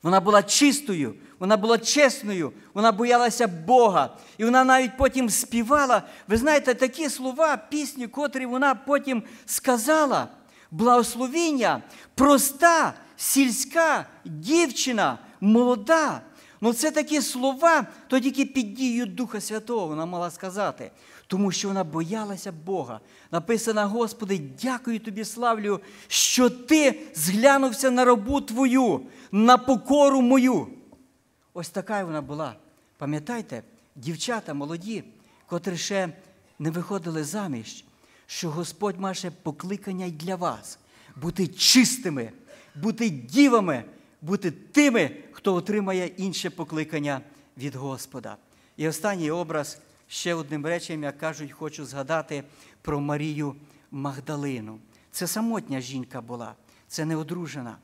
Вона 0.02 0.20
була 0.20 0.42
чистою, 0.42 1.14
вона 1.44 1.56
була 1.56 1.78
чесною, 1.78 2.52
вона 2.74 2.92
боялася 2.92 3.48
Бога. 3.48 4.16
І 4.38 4.44
вона 4.44 4.64
навіть 4.64 4.96
потім 4.96 5.30
співала. 5.30 6.02
Ви 6.28 6.36
знаєте, 6.36 6.74
такі 6.74 7.08
слова, 7.08 7.56
пісні, 7.56 8.06
котрі 8.06 8.46
вона 8.46 8.74
потім 8.74 9.22
сказала. 9.46 10.28
Благословіння, 10.70 11.82
проста, 12.14 12.94
сільська 13.16 14.06
дівчина, 14.24 15.18
молода. 15.40 16.20
Ну 16.60 16.72
це 16.72 16.90
такі 16.90 17.20
слова, 17.20 17.86
то 18.08 18.20
тільки 18.20 18.44
під 18.44 18.74
дією 18.74 19.06
Духа 19.06 19.40
Святого 19.40 19.86
вона 19.86 20.06
мала 20.06 20.30
сказати. 20.30 20.90
Тому 21.26 21.52
що 21.52 21.68
вона 21.68 21.84
боялася 21.84 22.52
Бога. 22.52 23.00
Написано, 23.30 23.88
Господи, 23.88 24.40
дякую 24.62 25.00
тобі, 25.00 25.24
славлю, 25.24 25.80
що 26.08 26.50
ти 26.50 27.00
зглянувся 27.14 27.90
на 27.90 28.04
робу 28.04 28.40
твою, 28.40 29.00
на 29.32 29.58
покору 29.58 30.20
мою. 30.20 30.68
Ось 31.56 31.68
така 31.68 32.04
вона 32.04 32.20
була. 32.20 32.56
Пам'ятаєте, 32.98 33.62
дівчата 33.96 34.54
молоді, 34.54 35.04
котрі 35.46 35.76
ще 35.76 36.12
не 36.58 36.70
виходили 36.70 37.24
заміж, 37.24 37.84
що 38.26 38.50
Господь 38.50 39.00
має 39.00 39.30
покликання 39.42 40.06
й 40.06 40.12
для 40.12 40.36
вас 40.36 40.78
бути 41.16 41.46
чистими, 41.46 42.32
бути 42.74 43.10
дівами, 43.10 43.84
бути 44.22 44.50
тими, 44.50 45.16
хто 45.32 45.54
отримає 45.54 46.06
інше 46.06 46.50
покликання 46.50 47.20
від 47.58 47.74
Господа. 47.74 48.36
І 48.76 48.88
останній 48.88 49.30
образ, 49.30 49.78
ще 50.08 50.34
одним 50.34 50.66
речем, 50.66 51.02
як 51.02 51.18
кажуть, 51.18 51.52
хочу 51.52 51.84
згадати 51.86 52.44
про 52.82 53.00
Марію 53.00 53.56
Магдалину. 53.90 54.78
Це 55.10 55.26
самотня 55.26 55.80
жінка 55.80 56.20
була, 56.20 56.54
це 56.88 57.04
не 57.04 57.16
одружена. 57.16 57.76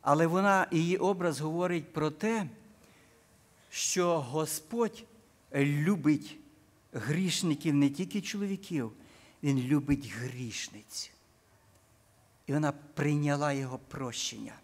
Але 0.00 0.26
вона, 0.26 0.66
її 0.70 0.96
образ 0.96 1.40
говорить 1.40 1.92
про 1.92 2.10
те, 2.10 2.46
що 3.74 4.20
Господь 4.20 5.04
любить 5.54 6.38
грішників 6.92 7.74
не 7.74 7.90
тільки 7.90 8.20
чоловіків, 8.20 8.92
Він 9.42 9.58
любить 9.58 10.06
грішниць. 10.06 11.10
І 12.46 12.52
вона 12.52 12.72
прийняла 12.72 13.52
його 13.52 13.78
прощення. 13.88 14.54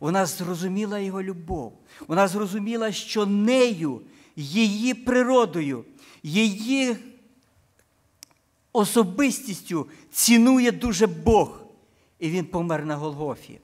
Вона 0.00 0.26
зрозуміла 0.26 0.98
його 0.98 1.22
любов. 1.22 1.78
Вона 2.06 2.28
зрозуміла, 2.28 2.92
що 2.92 3.26
нею, 3.26 4.00
її 4.36 4.94
природою, 4.94 5.84
її 6.22 6.96
особистістю 8.72 9.88
цінує 10.10 10.72
дуже 10.72 11.06
Бог. 11.06 11.62
І 12.18 12.30
він 12.30 12.44
помер 12.44 12.86
на 12.86 12.96
Голгофі. 12.96 13.60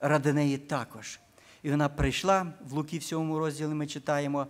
Ради 0.00 0.32
неї 0.32 0.58
також. 0.58 1.20
І 1.62 1.70
вона 1.70 1.88
прийшла 1.88 2.52
в 2.68 2.72
Луки 2.72 2.98
в 2.98 3.02
7 3.02 3.36
розділі 3.36 3.68
ми 3.68 3.86
читаємо, 3.86 4.46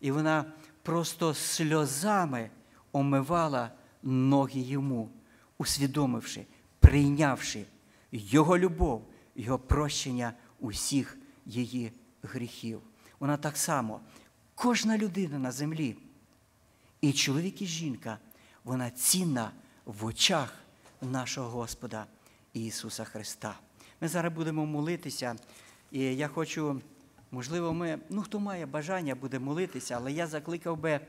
і 0.00 0.10
вона 0.10 0.44
просто 0.82 1.34
сльозами 1.34 2.50
омивала 2.92 3.70
ноги 4.02 4.60
йому, 4.60 5.10
усвідомивши, 5.58 6.46
прийнявши 6.80 7.64
його 8.12 8.58
любов, 8.58 9.08
його 9.36 9.58
прощення 9.58 10.32
усіх 10.60 11.18
її 11.46 11.92
гріхів. 12.22 12.80
Вона 13.20 13.36
так 13.36 13.56
само, 13.56 14.00
кожна 14.54 14.98
людина 14.98 15.38
на 15.38 15.52
землі, 15.52 15.96
і 17.00 17.12
чоловік, 17.12 17.62
і 17.62 17.66
жінка, 17.66 18.18
вона 18.64 18.90
цінна 18.90 19.50
в 19.84 20.04
очах 20.04 20.54
нашого 21.00 21.48
Господа 21.48 22.06
Ісуса 22.52 23.04
Христа. 23.04 23.58
Ми 24.00 24.08
зараз 24.08 24.32
будемо 24.32 24.66
молитися, 24.66 25.36
і 25.92 26.16
я 26.16 26.28
хочу, 26.28 26.82
можливо, 27.30 27.72
ми, 27.72 27.98
ну 28.10 28.22
хто 28.22 28.40
має 28.40 28.66
бажання, 28.66 29.14
буде 29.14 29.38
молитися, 29.38 29.96
але 29.96 30.12
я 30.12 30.26
закликав 30.26 30.76
би 30.76 31.00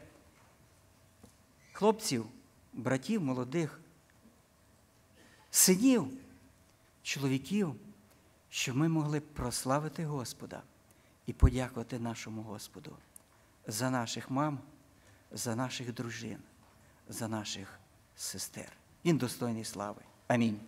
хлопців, 1.72 2.26
братів, 2.74 3.22
молодих, 3.22 3.80
синів, 5.52 6.08
чоловіків, 7.04 7.76
щоб 8.50 8.76
ми 8.76 8.88
могли 8.88 9.20
прославити 9.20 10.06
Господа 10.06 10.62
і 11.26 11.34
подякувати 11.34 12.00
нашому 12.00 12.42
Господу 12.42 12.98
за 13.68 13.90
наших 13.90 14.32
мам, 14.32 14.60
за 15.32 15.56
наших 15.56 15.94
дружин, 15.94 16.40
за 17.10 17.28
наших 17.28 17.80
сестер. 18.16 18.72
Він 19.06 19.18
достойний 19.18 19.64
слави. 19.64 20.02
Амінь. 20.28 20.60